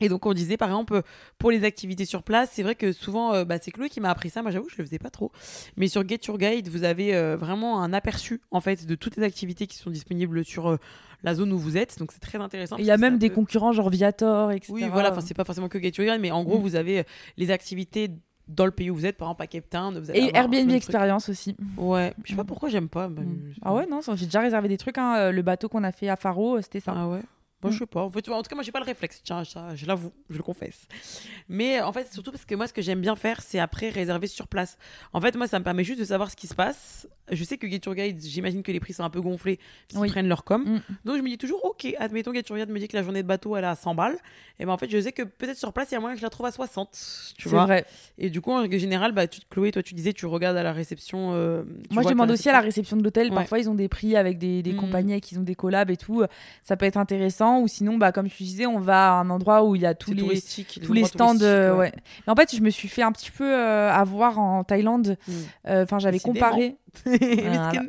[0.00, 1.02] Et donc, on disait, par exemple,
[1.38, 4.10] pour les activités sur place, c'est vrai que souvent, euh, bah, c'est Chloé qui m'a
[4.10, 4.42] appris ça.
[4.42, 5.30] Moi, j'avoue, je le faisais pas trop.
[5.76, 9.16] Mais sur Get Your Guide, vous avez euh, vraiment un aperçu, en fait, de toutes
[9.16, 10.76] les activités qui sont disponibles sur euh,
[11.22, 11.98] la zone où vous êtes.
[11.98, 12.76] Donc, c'est très intéressant.
[12.78, 14.72] Il y a que même des peut- concurrents, genre Viator, etc.
[14.72, 16.62] oui, voilà, enfin, c'est pas forcément que Get Your Guide, mais en gros, Mm.
[16.62, 17.04] vous avez
[17.36, 18.10] les activités
[18.48, 19.96] dans le pays où vous êtes, par exemple à Cape Town.
[19.98, 20.70] Vous allez Et Airbnb.
[20.72, 21.54] Experience aussi.
[21.76, 22.46] Ouais, je sais pas Mm.
[22.46, 23.08] pourquoi j'aime pas.
[23.08, 23.52] Mm.
[23.62, 24.98] Ah ouais, non, j'ai déjà réservé des trucs.
[24.98, 25.30] hein.
[25.30, 26.94] Le bateau qu'on a fait à Faro, c'était ça.
[26.96, 27.20] Ah ouais.
[27.62, 27.74] Moi, Mm.
[27.74, 28.02] je sais pas.
[28.02, 29.20] En, fait, en tout cas, moi, j'ai pas le réflexe.
[29.22, 30.86] Tiens, ça, je l'avoue, je le confesse.
[31.48, 34.26] Mais en fait, surtout parce que moi, ce que j'aime bien faire, c'est après réserver
[34.28, 34.78] sur place.
[35.12, 37.06] En fait, moi, ça me permet juste de savoir ce qui se passe.
[37.30, 39.58] Je sais que Get Your Guide, j'imagine que les prix sont un peu gonflés
[39.88, 40.08] s'ils Oui.
[40.08, 40.62] prennent leur com.
[40.64, 40.80] Mm.
[41.04, 43.22] Donc, je me dis toujours, ok, admettons Get Your Guide me dit que la journée
[43.22, 44.16] de bateau, elle est à 100 balles.
[44.58, 46.20] Et ben, en fait, je sais que peut-être sur place, il y a moyen que
[46.20, 47.34] je la trouve à 60.
[47.38, 47.64] Tu vois.
[47.64, 47.86] vrai.
[48.18, 50.62] Et du coup, en règle générale, bah, tu, Chloé, toi, tu disais, tu regardes à
[50.62, 51.30] la réception.
[51.32, 53.28] euh, Moi, je demande aussi à la réception- de l'hôtel.
[53.30, 53.34] Ouais.
[53.34, 54.76] Parfois, ils ont des prix avec des, des Mm.
[54.76, 56.24] compagnies avec qui ils ont des collabs et tout.
[56.62, 57.60] Ça peut être intéressant.
[57.60, 59.94] Ou sinon, bah, comme tu disais, on va à un endroit où il y a
[59.94, 60.40] tous les,
[60.82, 61.40] tous stands.
[61.40, 61.78] euh, ouais.
[61.78, 61.92] ouais.
[62.26, 65.16] Mais en fait, je me suis fait un petit peu euh, avoir en Thaïlande.
[65.26, 65.32] Mm.
[65.68, 66.76] Euh, Enfin, j'avais comparé.
[67.06, 67.86] Miskin.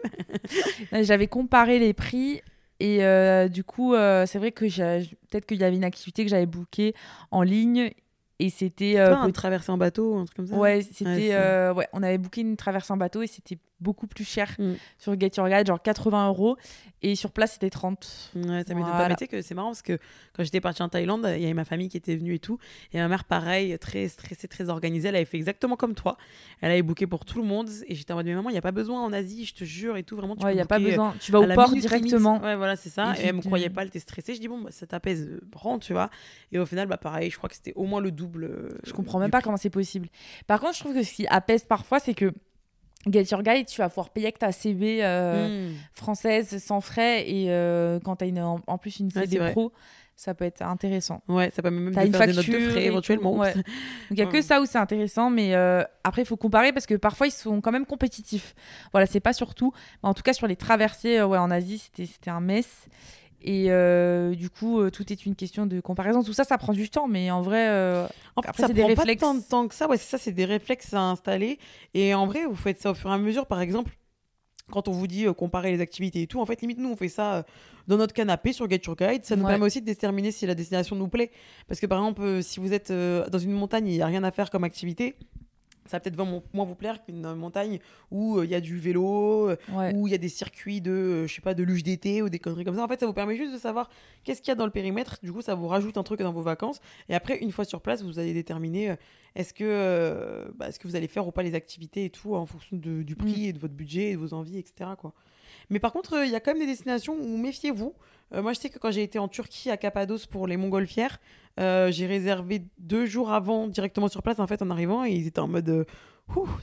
[1.03, 2.41] J'avais comparé les prix.
[2.79, 6.29] Et euh, du coup, euh, c'est vrai que peut-être qu'il y avait une activité que
[6.31, 6.95] j'avais bookée
[7.29, 7.91] en ligne.
[8.39, 8.97] Et c'était.
[8.97, 10.55] euh, un traversée en bateau, un truc comme ça?
[10.57, 11.33] Ouais, c'était.
[11.33, 14.73] euh, ouais, on avait booké une traversée en bateau et c'était beaucoup plus cher Mm.
[14.97, 16.57] sur Get Your Guide, genre 80 euros.
[17.03, 18.31] Et sur place, c'était 30.
[18.35, 18.83] Ouais, ça m'étonne pas.
[18.91, 19.09] Voilà.
[19.09, 19.97] Mais tu sais que c'est marrant parce que
[20.33, 22.59] quand j'étais partie en Thaïlande, il y avait ma famille qui était venue et tout.
[22.93, 26.17] Et ma mère, pareil, très stressée, très organisée, elle avait fait exactement comme toi.
[26.61, 27.69] Elle avait booké pour tout le monde.
[27.87, 29.63] Et j'étais en mode, mais maman, il n'y a pas besoin en Asie, je te
[29.63, 30.15] jure et tout.
[30.15, 31.15] Vraiment, tu Ouais, il peux n'y a pas booker, besoin.
[31.19, 31.81] Tu vas au port limite.
[31.81, 32.39] directement.
[32.39, 33.15] Ouais, voilà, c'est ça.
[33.17, 34.35] Et Et, elle me croyait pas, elle était stressée.
[34.35, 36.11] Je dis, bon, bah, ça t'apaise, euh, rentre, tu vois.
[36.51, 38.43] Et au final, bah, pareil, je crois que c'était au moins le double.
[38.43, 39.45] euh, Je comprends même pas prix.
[39.45, 40.07] comment c'est possible.
[40.45, 42.31] Par contre, je trouve que ce qui apaise parfois, c'est que
[43.09, 45.75] Get Your Guide, tu vas pouvoir payer avec ta CB euh, Mm.
[45.93, 47.27] française sans frais.
[47.29, 49.51] Et euh, quand tu as une, en, en plus une Ouais, c'est vrai.
[49.51, 49.71] pro,
[50.15, 51.21] ça peut être intéressant.
[51.27, 53.33] Ouais, ça peut même de une faire des notes de facture frais éventuellement.
[53.37, 53.53] ouais.
[53.55, 53.63] Donc
[54.11, 54.41] il y a que Ouais.
[54.43, 57.59] ça où c'est intéressant, mais euh, après il faut comparer parce que parfois ils sont
[57.59, 58.53] quand même compétitifs.
[58.91, 59.73] Voilà, c'est pas surtout.
[60.03, 62.85] En tout cas sur les traversées, ouais, en Asie c'était un mess.
[63.43, 66.21] Et euh, du coup, euh, tout est une question de comparaison.
[66.23, 68.73] Tout ça, ça prend du temps, mais en vrai, euh, En fait, Après, ça c'est
[68.73, 69.19] des prend réflexes.
[69.21, 69.87] pas tant de temps que ça.
[69.89, 71.57] Ouais, c'est ça, c'est des réflexes à installer.
[71.93, 73.47] Et en vrai, vous faites ça au fur et à mesure.
[73.47, 73.97] Par exemple,
[74.69, 77.09] quand on vous dit comparer les activités et tout, en fait, limite, nous, on fait
[77.09, 77.45] ça
[77.87, 79.25] dans notre canapé sur Get Your Guide.
[79.25, 79.49] Ça nous Ouais.
[79.51, 81.31] permet aussi de déterminer si la destination nous plaît.
[81.67, 84.31] Parce que, par exemple, si vous êtes dans une montagne il n'y a rien à
[84.31, 85.15] faire comme activité,
[85.85, 86.15] ça va peut-être
[86.53, 87.79] moins vous plaire qu'une montagne
[88.11, 89.93] où euh, il y a du vélo, euh, ouais.
[89.95, 92.29] où il y a des circuits de, euh, je sais pas, de luge d'été ou
[92.29, 92.83] des conneries comme ça.
[92.83, 93.89] En fait, ça vous permet juste de savoir
[94.23, 95.17] qu'est-ce qu'il y a dans le périmètre.
[95.23, 96.79] Du coup, ça vous rajoute un truc dans vos vacances.
[97.09, 98.95] Et après, une fois sur place, vous allez déterminer
[99.35, 102.45] est-ce que, bah, est-ce que vous allez faire ou pas les activités et tout en
[102.45, 104.91] fonction de- du prix et de votre budget et de vos envies, etc.
[104.97, 105.13] Quoi.
[105.69, 107.93] Mais par contre, il y a quand même des destinations où méfiez-vous.
[108.33, 111.19] Euh, moi, je sais que quand j'ai été en Turquie, à Cappadoce, pour les montgolfières,
[111.59, 115.27] euh, j'ai réservé deux jours avant directement sur place en fait en arrivant et ils
[115.27, 115.85] étaient en mode euh,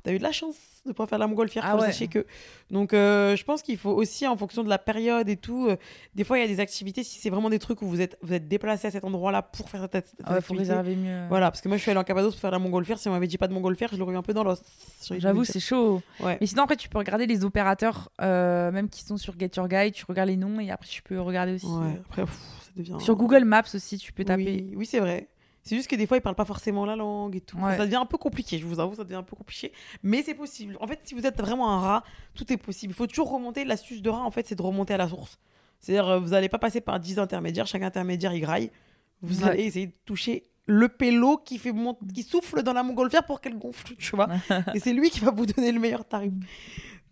[0.03, 0.57] t'as eu de la chance
[0.87, 2.07] de pas faire la montgolfière Ah faut ouais.
[2.09, 2.25] que
[2.71, 5.77] donc euh, je pense qu'il faut aussi en fonction de la période et tout euh,
[6.15, 8.17] des fois il y a des activités si c'est vraiment des trucs où vous êtes
[8.23, 10.59] vous êtes déplacé à cet endroit là pour faire cette, cette Ah ouais, faut activité
[10.73, 11.27] réserver mieux.
[11.29, 13.13] voilà parce que moi je suis allée en Cappadoce pour faire la montgolfière si on
[13.13, 14.63] m'avait dit pas de montgolfière je l'aurais eu un peu dans l'os
[15.19, 16.01] J'avoue, c'est chaud.
[16.21, 19.51] ouais Mais sinon, après, tu peux regarder les opérateurs, euh, même qui sont sur Get
[19.57, 21.67] Your Guide, tu regardes les noms et après, tu peux regarder aussi.
[21.67, 24.45] ouais après pff, ça devient Sur Google Maps aussi, tu peux taper.
[24.45, 25.29] Oui, oui, c'est vrai.
[25.69, 27.59] C'est juste que des fois, ils parlent pas forcément la langue et tout.
[27.59, 27.77] Ouais.
[27.77, 29.73] Ça devient un peu compliqué, je vous avoue, ça devient un peu compliqué.
[30.03, 30.77] Mais c'est possible.
[30.81, 32.05] En fait, si vous êtes vraiment un rat,
[32.35, 32.93] tout est possible.
[32.93, 33.65] Il faut toujours remonter.
[33.65, 35.39] L'astuce de rat, en fait, c'est de remonter à la source.
[35.81, 37.67] C'est-à-dire, euh, vous n'allez pas passer par 10 intermédiaires.
[37.67, 38.71] Chaque intermédiaire, il graille.
[39.23, 39.51] Vous Ouais.
[39.51, 41.73] allez essayer de toucher le pélo qui, fait
[42.15, 44.29] qui souffle dans la montgolfière pour qu'elle gonfle, tu vois.
[44.75, 46.33] et c'est lui qui va vous donner le meilleur tarif.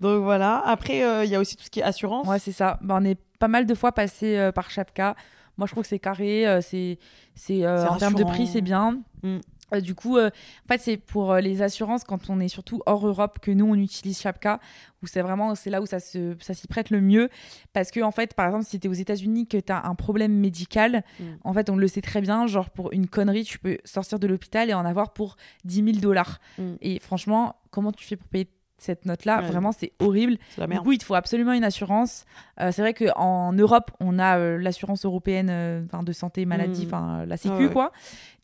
[0.00, 0.58] Donc voilà.
[0.66, 2.26] Après, euh, il y a aussi tout ce qui est assurance.
[2.26, 2.78] Ouais, c'est ça.
[2.82, 5.16] Bah, on est pas mal de fois passé euh, par Chapka.
[5.58, 6.46] Moi, je trouve que c'est carré.
[6.46, 6.98] euh, c'est,
[7.34, 9.00] c'est, euh, C'est en termes de prix, c'est bien.
[9.22, 9.38] Mm.
[9.74, 12.82] Euh, du coup, euh, en fait, c'est pour euh, les assurances quand on est surtout
[12.86, 14.60] hors Europe que nous on utilise Chapka,
[15.02, 17.28] où c'est vraiment c'est là où ça se ça s'y prête le mieux,
[17.72, 19.96] parce que en fait, par exemple, si tu es aux États-Unis que tu as un
[19.96, 21.24] problème médical, Mm.
[21.42, 24.28] en fait, on le sait très bien, genre pour une connerie, tu peux sortir de
[24.28, 26.38] l'hôpital et en avoir pour 10 000 dollars.
[26.58, 26.74] Mm.
[26.82, 28.48] Et franchement, comment tu fais pour payer
[28.78, 29.46] cette note-là Ouais.
[29.48, 30.36] Vraiment, c'est horrible.
[30.58, 32.24] Du coup, il te faut absolument une assurance.
[32.60, 36.88] Euh, c'est vrai qu'en Europe, on a euh, l'assurance européenne euh, de santé maladie, Mm.
[36.88, 37.72] enfin la Sécu, ouais.
[37.72, 37.92] quoi.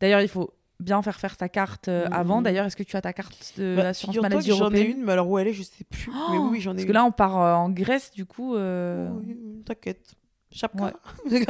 [0.00, 2.42] D'ailleurs, il faut bien faire faire sa carte Mm, avant.
[2.42, 3.82] D'ailleurs, est-ce que tu as ta carte de Bah,
[4.20, 6.10] maladie que J'en ai européenne une, mais alors où elle est, je sais plus.
[6.30, 6.88] mais oui, oui, j'en ai Parce une.
[6.88, 8.56] que là, on part en Grèce, du coup.
[8.56, 10.14] euh, Oui, T'inquiète.
[10.52, 10.84] Chapka.
[10.84, 10.92] Ouais.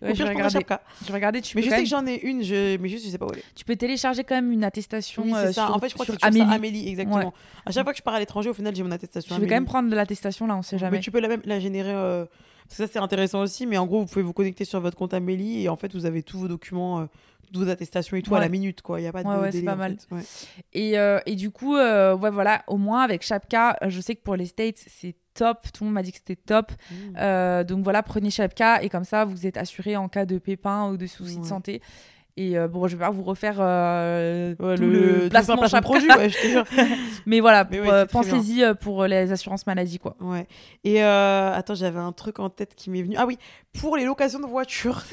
[0.00, 0.58] Ouais, je vais regarder.
[1.02, 1.40] Je vais regarder.
[1.40, 2.76] Tu Mais je sais même- que j'en ai une, je...
[2.76, 3.44] mais juste je sais pas où elle est.
[3.56, 5.66] tu peux télécharger quand même une attestation Oui, euh, c'est ça.
[5.66, 6.46] sur, en fait, je crois que c'est ça, Amélie.
[6.54, 7.34] Amélie, exactement.
[7.66, 9.34] À chaque fois que je pars à l'étranger, au final, j'ai mon attestation.
[9.34, 10.98] Je vais quand même prendre l'attestation là, on sait jamais.
[10.98, 11.92] Mais tu peux la même la générer.
[11.92, 12.24] euh,
[12.68, 13.66] ça, c'est intéressant aussi.
[13.66, 16.06] Mais en gros, vous pouvez vous connecter sur votre compte Amélie et en fait, vous
[16.06, 17.06] avez tous vos documents, euh,
[17.46, 19.00] toutes vos attestations et tout à la minute, quoi.
[19.00, 19.96] Il y a pas de Ouais, ouais, c'est délai, pas en mal.
[19.98, 20.58] fait.
[20.74, 24.14] Et, euh, et du coup, euh, ouais, voilà, au moins avec Chapka, euh, je sais
[24.14, 25.66] que pour les States, c'est top.
[25.72, 26.72] Tout le monde m'a dit que c'était top.
[26.90, 26.94] Mmh.
[27.18, 30.90] Euh, donc voilà, prenez Chapka et comme ça, vous êtes assuré en cas de pépin
[30.90, 31.80] ou de soucis de santé.
[32.38, 36.08] Et euh, bon, je vais pas vous refaire euh, Ouais, tout le, le, placement produit,
[36.08, 36.64] ouais, je te jure.
[37.26, 40.14] Mais voilà, ouais, euh, pensez-y pour les assurances maladie, quoi.
[40.20, 40.46] Ouais.
[40.84, 43.16] Et euh, attends, j'avais un truc en tête qui m'est venu.
[43.18, 43.38] Ah oui,
[43.78, 45.02] pour les locations de voitures.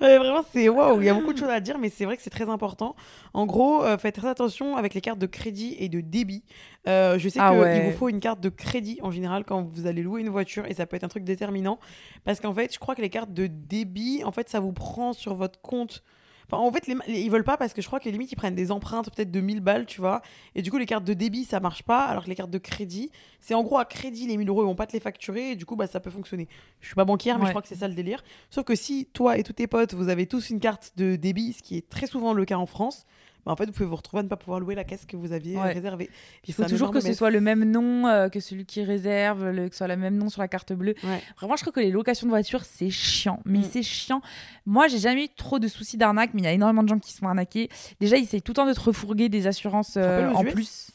[0.00, 1.00] vraiment, c'est waouh.
[1.00, 2.94] Il y a beaucoup de choses à dire, mais c'est vrai que c'est très important.
[3.32, 6.44] En gros, euh, faites très attention avec les cartes de crédit et de débit.
[6.86, 7.90] Euh, je sais Ah qu'il ouais.
[7.90, 10.74] vous faut une carte de crédit en général quand vous allez louer une voiture et
[10.74, 11.78] ça peut être un truc déterminant
[12.24, 15.12] parce qu'en fait, je crois que les cartes de débit, en fait, ça vous prend
[15.12, 16.02] sur votre compte.
[16.46, 18.36] Enfin, en fait, les, les- ils veulent pas parce que je crois que limite ils
[18.36, 20.22] prennent des empreintes peut-être de 1000 balles, tu vois.
[20.54, 22.58] Et du coup, les cartes de débit ça marche pas, alors que les cartes de
[22.58, 25.52] crédit, c'est en gros à crédit les 1000 euros, ils vont pas te les facturer
[25.52, 26.48] et du coup, bah ça peut fonctionner.
[26.80, 27.46] Je suis pas banquière, mais Ouais.
[27.48, 28.22] je crois que c'est ça le délire.
[28.50, 31.52] Sauf que si toi et tous tes potes vous avez tous une carte de débit,
[31.54, 33.06] ce qui est très souvent le cas en France,
[33.46, 35.16] bah, en fait vous pouvez vous retrouver à ne pas pouvoir louer la caisse que
[35.16, 35.72] vous aviez euh, Ouais.
[35.72, 36.10] réservée.
[36.46, 39.68] Il faut toujours que ce soit le même nom euh, que celui qui réserve, le,
[39.68, 40.94] que ce soit le même nom sur la carte bleue.
[41.04, 41.20] Ouais.
[41.38, 43.40] Vraiment, je trouve que les locations de voitures, c'est chiant.
[43.44, 43.64] Mais Mm.
[43.70, 44.20] c'est chiant.
[44.66, 46.98] Moi, j'ai jamais eu trop de soucis d'arnaque, mais il y a énormément de gens
[46.98, 47.68] qui se font arnaquer.
[48.00, 50.52] Déjà, ils essayent tout le temps de te refourguer des assurances euh, en US?
[50.52, 50.90] plus.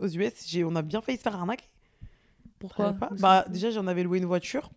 [0.00, 1.64] Aux US, on a bien failli se faire arnaquer.
[2.58, 3.10] Pourquoi pas.
[3.20, 4.70] Bah, déjà, j'en avais loué une voiture.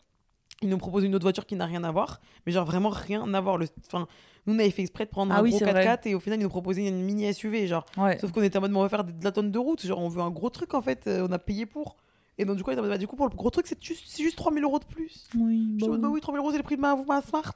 [0.61, 2.19] Ils nous proposent une autre voiture qui n'a rien à voir.
[2.45, 3.57] Mais genre, vraiment rien à voir.
[3.57, 3.67] Le...
[3.85, 4.07] Enfin,
[4.45, 6.19] nous, on avait fait exprès de prendre Ah un oui, gros c'est 4x4 et au
[6.19, 7.67] final, ils nous proposaient une mini SUV.
[7.67, 8.17] Genre, Ouais.
[8.19, 9.85] sauf qu'on était en mode, on va faire de la tonne de route.
[9.85, 11.05] Genre, on veut un gros truc en fait.
[11.07, 11.95] euh, on a payé pour.
[12.39, 13.65] Et donc, du coup, ils étaient en mode, bah, du coup, pour le gros truc,
[13.67, 15.27] c'est juste, c'est juste 3000 euros de plus.
[15.35, 16.07] Oui, Je suis en mode, bon.
[16.07, 17.53] bah oui, 3000 euros, c'est le prix de ma, ma Smart.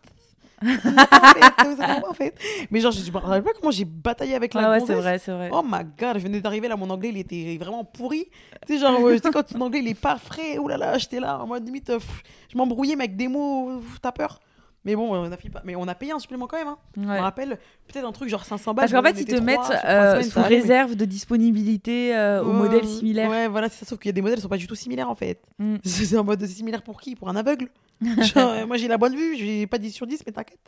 [2.09, 2.35] en fait.
[2.69, 5.19] Mais genre, je me rappelle pas comment j'ai bataillé avec la Ah ouais, c'est vrai,
[5.19, 5.49] c'est vrai.
[5.51, 8.27] Oh my god, je venais d'arriver là, mon anglais il était vraiment pourri.
[8.67, 10.77] Tu sais, genre, ouais, tu sais, quand ton anglais il est pas frais, oh là
[10.77, 14.11] là, j'étais là en mode limite, euh, pff, je m'embrouillais mais avec des mots, t'as
[14.11, 14.39] peur.
[14.83, 15.61] Mais bon, on a, fait pas...
[15.63, 16.69] mais on a payé un supplément quand même.
[16.69, 16.77] Hein.
[16.97, 18.89] Je me rappelle, peut-être un truc genre 500 balles.
[18.89, 22.53] Parce qu'en fait, ils te mettent euh, sous mais- réserve de disponibilité euh, aux Ouais,
[22.53, 23.29] modèles similaires.
[23.29, 23.85] Ouais, voilà, c'est ça.
[23.85, 25.39] Sauf qu'il y a des modèles qui sont pas du tout similaires en fait.
[25.59, 25.75] Mm.
[25.83, 27.15] C'est un mode similaire pour qui?
[27.15, 27.69] Pour un aveugle
[28.21, 30.59] Genre, euh, Moi j'ai la bonne vue, j'ai pas 10 sur 10, mais t'inquiète.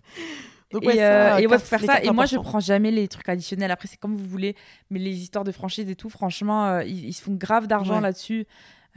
[0.72, 2.04] Donc, ouais, et, ça, euh, et ouais, faut faire ça.
[2.04, 3.70] Et moi, je prends jamais les trucs additionnels.
[3.70, 4.56] Après, c'est comme vous voulez.
[4.90, 7.96] Mais les histoires de franchise et tout, franchement, euh, ils, ils se font grave d'argent
[7.96, 8.02] Ouais.
[8.02, 8.48] là-dessus.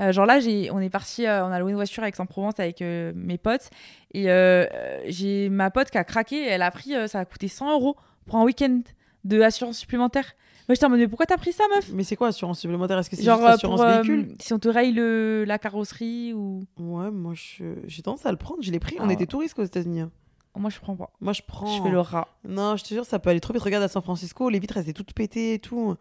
[0.01, 0.39] Euh, genre là,
[0.73, 3.69] on est parti, on a loué une voiture à Aix-en-Provence avec euh, mes potes.
[4.15, 4.25] Et
[5.07, 6.47] j'ai ma pote qui a craqué.
[6.47, 8.81] Elle a pris, ça a coûté 100 euros pour un week-end
[9.25, 10.33] de assurance supplémentaire.
[10.69, 11.91] Moi, j'étais en mode, mais pourquoi t'as pris ça, meuf?
[11.93, 12.99] Mais c'est quoi assurance supplémentaire?
[12.99, 14.35] Est-ce que c'est juste euh, assurance pour, euh, véhicule?
[14.41, 16.65] si on te raye le, la carrosserie ou.
[16.79, 18.63] Ouais, moi je- j'ai tendance à le prendre.
[18.63, 18.97] Je l'ai pris.
[18.99, 19.15] Ah on ouais.
[19.15, 20.01] était touristes aux États-Unis.
[20.01, 20.11] hein.
[20.59, 21.11] Moi, je prends pas.
[21.21, 21.67] Moi je prends.
[21.77, 22.29] Je fais le rat.
[22.49, 23.63] Non, je te jure, ça peut aller trop vite.
[23.63, 25.95] Regarde à San Francisco, les vitres elles étaient toutes pétées et tout.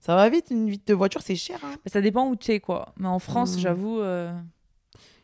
[0.00, 1.58] Ça va vite, une vitre de voiture, c'est cher.
[1.64, 1.74] hein.
[1.84, 2.92] Mais ça dépend où tu es, quoi.
[2.98, 3.60] Mais en France, Mm.
[3.60, 4.00] j'avoue.
[4.00, 4.32] euh,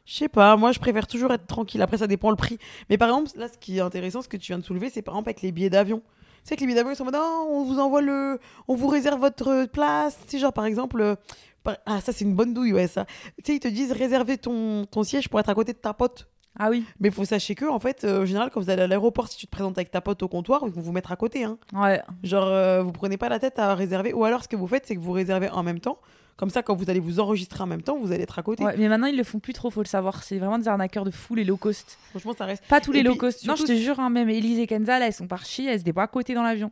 [0.06, 1.82] Je sais pas, moi je préfère toujours être tranquille.
[1.82, 2.58] Après, ça dépend le prix.
[2.88, 5.02] Mais par exemple, là, ce qui est intéressant, ce que tu viens de soulever, c'est
[5.02, 6.02] par exemple avec les billets d'avion.
[6.44, 8.38] Sais que les billets d'avion, ils sont en mode, Ah, on vous envoie le.
[8.68, 10.16] On vous réserve votre place.
[10.24, 11.00] Tu sais, genre par exemple.
[11.00, 11.14] euh,
[11.62, 13.04] par- Ah, ça, c'est une bonne douille, ouais, ça.
[13.38, 15.92] Tu sais, ils te disent réserver ton, ton siège pour être à côté de ta
[15.94, 16.28] pote.
[16.58, 16.84] Ah oui.
[16.98, 19.36] Mais faut sachez que, en fait, euh, en général, quand vous allez à l'aéroport, si
[19.36, 21.44] tu te présentes avec ta pote au comptoir, ils vont vous mettre à côté.
[21.44, 21.56] Hein.
[21.72, 22.02] Ouais.
[22.24, 24.12] Genre, euh, vous prenez pas la tête à réserver.
[24.12, 25.98] Ou alors, ce que vous faites, c'est que vous réservez en même temps.
[26.38, 28.64] Comme ça, quand vous allez vous enregistrer en même temps, vous allez être à côté.
[28.64, 30.22] Ouais, mais maintenant ils le font plus trop, faut le savoir.
[30.22, 31.98] C'est vraiment des arnaqueurs de fou, les low cost.
[32.10, 32.64] Franchement, ça reste.
[32.68, 33.44] Pas tous les low cost.
[33.46, 35.80] Non, je te jure, hein, même Elise et Kenza, là, elles sont par chi, elles
[35.80, 36.70] se déboient à côté dans l'avion.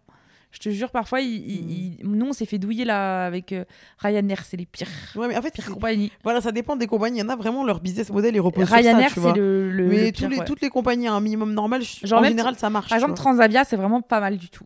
[0.52, 1.70] Je te jure, parfois, ils, ils- Mm.
[1.70, 3.64] ils- nous, on s'est fait douiller là avec euh,
[3.98, 4.86] Ryanair, c'est les pires,
[5.16, 6.12] Ouais, mais en fait, pires compagnies.
[6.22, 7.18] voilà, ça dépend des compagnies.
[7.18, 9.32] Il y en a vraiment, leur business model, sur ça, Ryanair, vois.
[9.32, 10.44] c'est le, le, Mais le tous pire, les, ouais.
[10.44, 12.88] toutes les compagnies à un minimum normal, je- Genre en général, ça marche.
[12.88, 13.14] Par exemple.
[13.14, 14.64] Transavia, c'est vraiment pas mal du tout.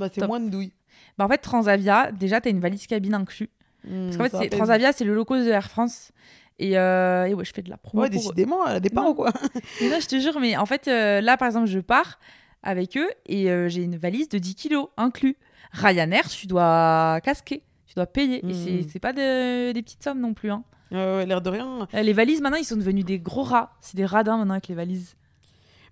[0.00, 0.72] Bah, c'est moins de douille.
[1.16, 3.48] Bah, en fait, Transavia, déjà, t'as une valise cabine inclus.
[3.88, 6.10] Parce qu'en fait, Transavia, c'est le low cost de Air France.
[6.58, 8.02] Et, euh, et ouais, je fais de la promo.
[8.02, 9.08] Ouais, pour décidément, elle Non.
[9.10, 9.32] ou quoi
[9.80, 12.18] Mais non, je te jure, mais en fait, euh, là, par exemple, je pars
[12.62, 15.36] avec eux et euh, j'ai une valise de 10 kilos inclus.
[15.72, 18.38] Ryanair, tu dois casquer, tu dois payer.
[18.44, 18.54] Et Mhm.
[18.54, 20.50] c'est- c'est pas de- des petites sommes non plus.
[20.50, 20.62] hein.
[20.92, 21.88] L'air de rien.
[21.92, 23.72] Euh, Les valises, maintenant, ils sont devenus des gros rats.
[23.80, 25.16] C'est des radins maintenant avec les valises.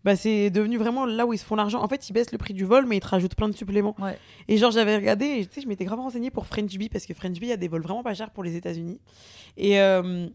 [0.04, 1.80] Bah, c'est devenu vraiment là où ils se font l'argent.
[1.82, 3.94] En fait, ils baissent le prix du vol, mais ils te rajoutent plein de suppléments.
[4.00, 4.18] Ouais.
[4.48, 7.06] Et genre, j'avais regardé, et, tu sais, je m'étais grave renseignée pour French Bee, parce
[7.06, 9.00] que French Bee, il y a des vols vraiment pas chers pour les États-Unis.
[9.56, 10.26] Et euh,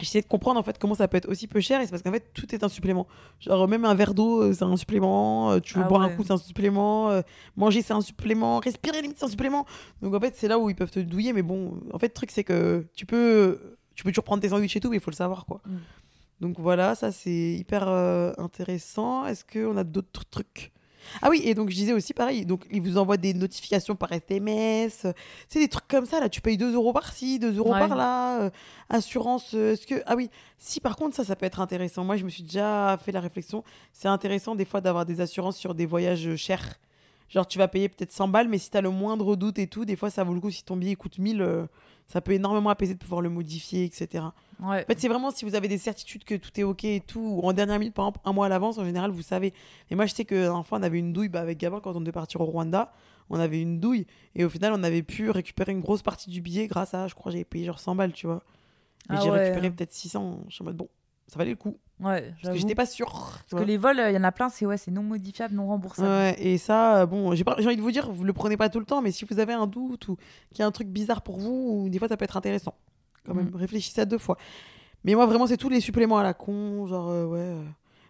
[0.00, 2.02] j'essayais de comprendre en fait comment ça peut être aussi peu cher, et c'est parce
[2.02, 3.06] qu'en fait, tout est un supplément.
[3.40, 5.52] Genre, même un verre d'eau, euh, c'est un supplément.
[5.52, 7.10] euh, Tu veux Ah boire un coup, c'est un supplément.
[7.10, 7.20] euh,
[7.56, 8.60] manger, c'est un supplément.
[8.60, 9.66] Respirer, limite, c'est un supplément.
[10.00, 12.14] Donc en fait, c'est là où ils peuvent te douiller, mais bon, en fait, le
[12.14, 15.02] truc, c'est que tu peux, tu peux toujours prendre tes sandwichs et tout, mais il
[15.02, 15.60] faut le savoir, quoi.
[15.66, 15.76] Mm.
[16.42, 19.24] Donc voilà, ça c'est hyper euh, intéressant.
[19.24, 20.72] Est-ce qu'on a d'autres trucs?
[21.20, 24.10] Ah oui, et donc je disais aussi pareil, donc ils vous envoient des notifications par
[24.12, 25.12] SMS, euh,
[25.48, 26.28] c'est des trucs comme ça, là.
[26.28, 27.78] Tu payes 2 euros par-ci, 2 euros Ouais.
[27.78, 28.50] par-là, euh,
[28.88, 30.02] assurance, euh, est-ce que...
[30.06, 32.98] Ah oui, si par contre ça, ça peut être intéressant, moi je me suis déjà
[33.04, 33.62] fait la réflexion,
[33.92, 36.76] c'est intéressant des fois d'avoir des assurances sur des voyages chers.
[37.32, 39.86] Genre tu vas payer peut-être 100 balles, mais si t'as le moindre doute et tout,
[39.86, 41.64] des fois ça vaut le coup, si ton billet coûte 1000, euh,
[42.06, 44.24] ça peut énormément apaiser de pouvoir le modifier, etc.
[44.60, 44.82] Ouais.
[44.82, 47.20] En fait, c'est vraiment si vous avez des certitudes que tout est OK et tout,
[47.20, 49.54] ou en dernière minute, par exemple, un mois à l'avance, en général, vous savez.
[49.90, 51.80] Et moi, je sais que la dernière fois, on avait une douille bah, avec Gabin
[51.80, 52.92] quand on devait partir au Rwanda.
[53.30, 54.06] On avait une douille.
[54.34, 57.14] Et au final, on avait pu récupérer une grosse partie du billet grâce à, je
[57.14, 58.42] crois, j'avais payé genre 100 balles, tu vois.
[59.08, 59.44] Et Ah j'ai ouais.
[59.44, 60.40] récupéré peut-être 600.
[60.48, 60.88] Je suis en mode, bon,
[61.28, 61.78] ça valait le coup.
[62.02, 63.38] Ouais, Parce que j'étais pas sûre.
[63.50, 65.66] Parce que les vols, il y en a plein, c'est ouais, c'est non modifiable, non
[65.68, 66.08] remboursable.
[66.08, 68.56] Ouais, et ça, euh, bon, j'ai pas- j'ai envie de vous dire, vous le prenez
[68.56, 70.16] pas tout le temps, mais si vous avez un doute ou
[70.50, 72.74] qu'il y a un truc bizarre pour vous, ou des fois ça peut être intéressant.
[73.24, 73.56] Quand même, Mm.
[73.56, 74.36] réfléchissez à deux fois.
[75.04, 77.62] Mais moi, vraiment, c'est tous les suppléments à la con, genre, euh, ouais, euh,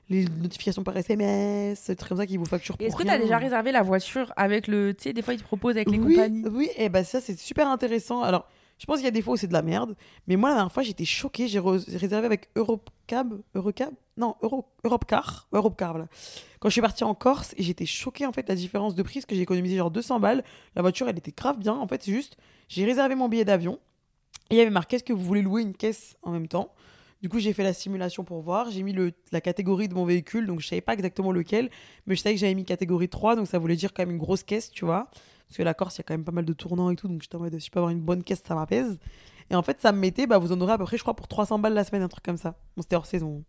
[0.08, 3.10] les notifications par SMS, des trucs comme ça qui vous facturent Et Est-ce que tu
[3.10, 4.94] as déjà réservé la voiture avec le.
[4.94, 6.44] Tu sais, des fois, ils te proposent avec les oui, compagnies?
[6.50, 8.22] Oui, et bah ça, c'est super intéressant.
[8.22, 8.46] Alors,
[8.82, 9.94] je pense qu'il y a des fois où c'est de la merde,
[10.26, 11.46] mais moi, la dernière fois, j'étais choquée.
[11.46, 16.08] J'ai réservé avec Europecab, Eurocab Non, Euro, Europcar, Europcar, voilà.
[16.58, 19.20] Quand je suis partie en Corse, et j'étais choquée, en fait, la différence de prix,
[19.20, 20.42] parce que j'ai économisé genre 200 balles.
[20.74, 21.74] La voiture, elle était grave bien.
[21.74, 23.78] En fait, c'est juste, j'ai réservé mon billet d'avion,
[24.50, 26.74] et il y avait marqué, est-ce que vous voulez louer une caisse en même temps?
[27.20, 28.72] Du coup, j'ai fait la simulation pour voir.
[28.72, 31.70] J'ai mis le, la catégorie de mon véhicule, donc je savais pas exactement lequel,
[32.06, 34.18] mais je savais que j'avais mis catégorie 3, donc ça voulait dire quand même une
[34.18, 35.08] grosse caisse, tu vois.
[35.52, 37.08] Parce que la Corse, il y a quand même pas mal de tournants et tout,
[37.08, 38.98] donc j'étais en mode, si je peux avoir une bonne caisse, ça m'apaise.
[39.50, 41.12] Et en fait, ça me mettait, bah, vous en aurez à peu près, je crois,
[41.12, 42.54] pour 300 balles la semaine, un truc comme ça.
[42.74, 43.44] Bon, c'était hors saison.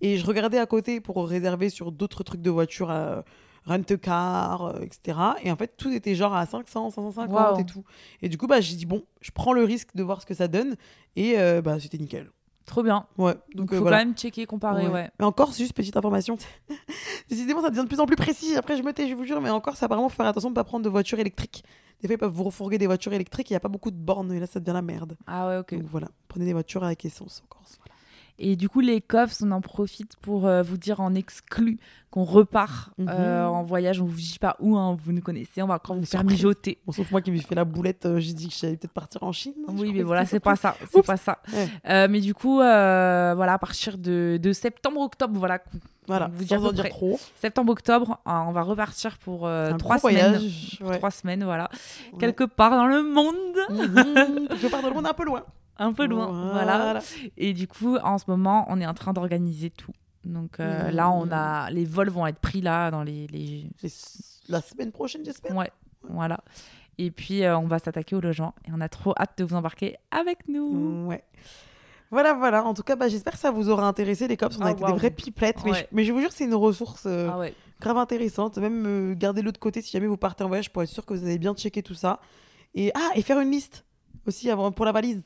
[0.00, 3.22] Et je regardais à côté pour réserver sur d'autres trucs de voiture, euh,
[3.66, 5.16] rent-car, euh, etc.
[5.44, 7.60] Et en fait, tout était genre à 500, 550 Waouh.
[7.60, 7.84] et tout.
[8.20, 10.34] Et du coup, bah, j'ai dit, bon, je prends le risque de voir ce que
[10.34, 10.74] ça donne.
[11.14, 12.32] Et euh, bah, c'était nickel.
[12.66, 13.06] Trop bien.
[13.18, 13.98] Ouais, Donc, faut euh, voilà.
[13.98, 15.10] quand même checker, comparer, ouais.
[15.18, 16.38] Mais encore, c'est juste petite information.
[17.28, 18.56] Décidément, ça devient de plus en plus précis.
[18.56, 20.52] Après, je me tais, je vous jure, mais encore, ça apparemment, faut faire attention de
[20.52, 21.62] ne pas prendre de voitures électriques.
[22.00, 23.96] Des fois, ils peuvent vous refourguer des voitures électriques, il n'y a pas beaucoup de
[23.96, 25.16] bornes, et là, ça devient la merde.
[25.26, 25.74] Ah ouais, ok.
[25.74, 27.78] Donc voilà, prenez des voitures avec essence en Corse.
[28.38, 31.78] Et du coup, les coffres, on en profite pour euh, vous dire en exclu
[32.10, 33.08] qu'on repart Mhm.
[33.08, 34.00] euh, en voyage.
[34.00, 35.62] On vous dit pas où, hein, vous nous connaissez.
[35.62, 36.78] On va encore vous faire mijoter.
[36.86, 39.22] Bon, sauf moi qui me fait la boulette, euh, j'ai dit que j'allais peut-être partir
[39.22, 39.52] en Chine.
[39.68, 40.76] Oui, mais voilà, c'est pas ça.
[40.92, 41.38] C'est pas ça.
[41.52, 42.08] Ouais.
[42.08, 45.60] Mais du coup, voilà, à partir de, de septembre-octobre, voilà,
[46.08, 47.18] Voilà, vous dire sans en dire trop.
[47.40, 50.32] septembre-octobre, on va repartir pour trois semaines.
[50.38, 50.98] voyage, Pour ouais.
[50.98, 51.68] Trois semaines, voilà.
[52.12, 52.18] Ouais.
[52.18, 53.34] Quelque part dans le monde,
[53.70, 54.48] Mhm.
[54.60, 55.44] Je pars dans le monde un peu loin.
[55.78, 56.50] Un peu loin.
[56.52, 57.00] Voilà.
[57.36, 59.92] Et du coup, en ce moment, on est en train d'organiser tout.
[60.24, 60.94] Donc euh, Mhm.
[60.96, 63.68] là, on a les vols vont être pris là dans les, les...
[63.76, 63.92] C'est
[64.48, 65.54] la semaine prochaine, j'espère?
[65.54, 65.70] ouais,
[66.08, 66.38] voilà.
[66.96, 69.54] Et puis euh, on va s'attaquer au logement et on a trop hâte de vous
[69.56, 70.72] embarquer avec nous.
[70.72, 71.24] Mm, Ouais.
[72.10, 72.64] Voilà, voilà.
[72.64, 74.56] En tout cas, bah, j'espère que ça vous aura intéressé, les cops.
[74.58, 75.64] On a Ah, été des vraies pipelettes.
[75.64, 77.52] Mais, je, mais je vous jure, c'est une ressource euh, Ah ouais.
[77.80, 78.56] grave intéressante.
[78.58, 81.24] Même gardez-le de côté si jamais vous partez en voyage pour être sûr que vous
[81.24, 82.20] avez bien checké tout ça.
[82.74, 83.84] Et, ah, et faire une liste
[84.26, 85.22] aussi avant, pour la valise.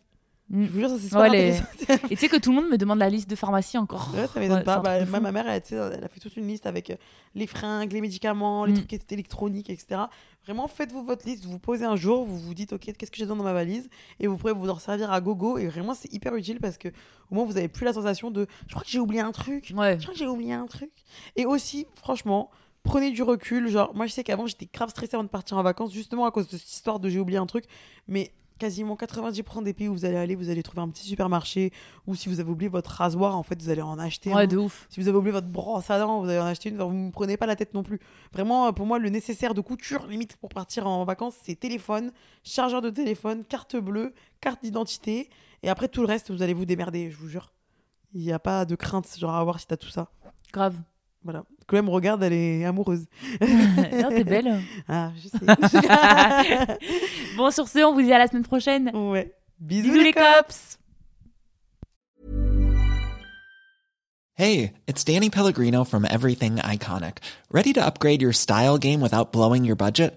[0.51, 0.65] Mm.
[0.65, 2.07] Je vous jure, ça c'est super Ouais, les- intéressant.
[2.11, 4.11] Et tu sais que tout le monde me demande la liste de pharmacie encore.
[4.15, 4.79] Ouais, ça m'étonne Ouais, pas.
[4.81, 6.97] Bah, ma mère, elle, elle a fait toute une liste avec euh,
[7.35, 8.77] les fringues, les médicaments, les Mm.
[8.77, 10.01] trucs électroniques, électroniques, etc.
[10.45, 11.45] Vraiment, faites-vous votre liste.
[11.45, 13.91] Vous posez un jour, vous vous dites, OK, qu'est-ce que j'ai dans ma valise?
[14.21, 15.59] Et vous pourrez vous en servir à gogo.
[15.59, 16.89] Et vraiment, c'est hyper utile parce que
[17.31, 19.73] au moins, vous avez plus la sensation de je crois que j'ai oublié un truc.
[19.77, 19.97] Ouais.
[19.99, 20.91] Je crois que j'ai oublié un truc.
[21.37, 22.51] Et aussi, franchement,
[22.85, 23.69] prenez du recul.
[23.69, 26.31] Genre, moi, je sais qu'avant, j'étais grave stressée avant de partir en vacances, justement à
[26.31, 27.65] cause de cette histoire de j'ai oublié un truc.
[28.07, 31.73] Mais quasiment 90% des pays où vous allez aller, vous allez trouver un petit supermarché.
[32.07, 34.31] Ou si vous avez oublié votre rasoir, en fait, vous allez en acheter.
[34.31, 34.47] Ouais, un.
[34.47, 34.87] de ouf.
[34.91, 36.77] Si vous avez oublié votre brosse à dents, vous allez en acheter une.
[36.77, 38.01] Vous ne me prenez pas la tête non plus.
[38.33, 42.13] Vraiment, euh, pour moi, le nécessaire de couture, limite, pour partir en vacances, c'est téléphone,
[42.43, 45.31] chargeur de téléphone, carte bleue, carte d'identité.
[45.63, 47.53] Et après, tout le reste, vous allez vous démerder, je vous jure.
[48.13, 50.11] Il n'y a pas de crainte, genre, à avoir si t'as tout ça.
[50.53, 50.77] Grave.
[51.25, 51.45] Voilà.
[51.67, 53.05] Chloé me regarde, elle est amoureuse.
[53.41, 54.61] non, t'es belle.
[54.89, 55.39] Ah, je sais.
[57.37, 58.91] Bon, sur ce, on vous dit à la semaine prochaine.
[58.95, 59.35] ouais.
[59.61, 60.79] Bisous, Bisous les cops.
[64.37, 67.19] Hey, it's Danny Pellegrino from Everything Iconic.
[67.51, 70.17] Ready to upgrade your style game without blowing your budget?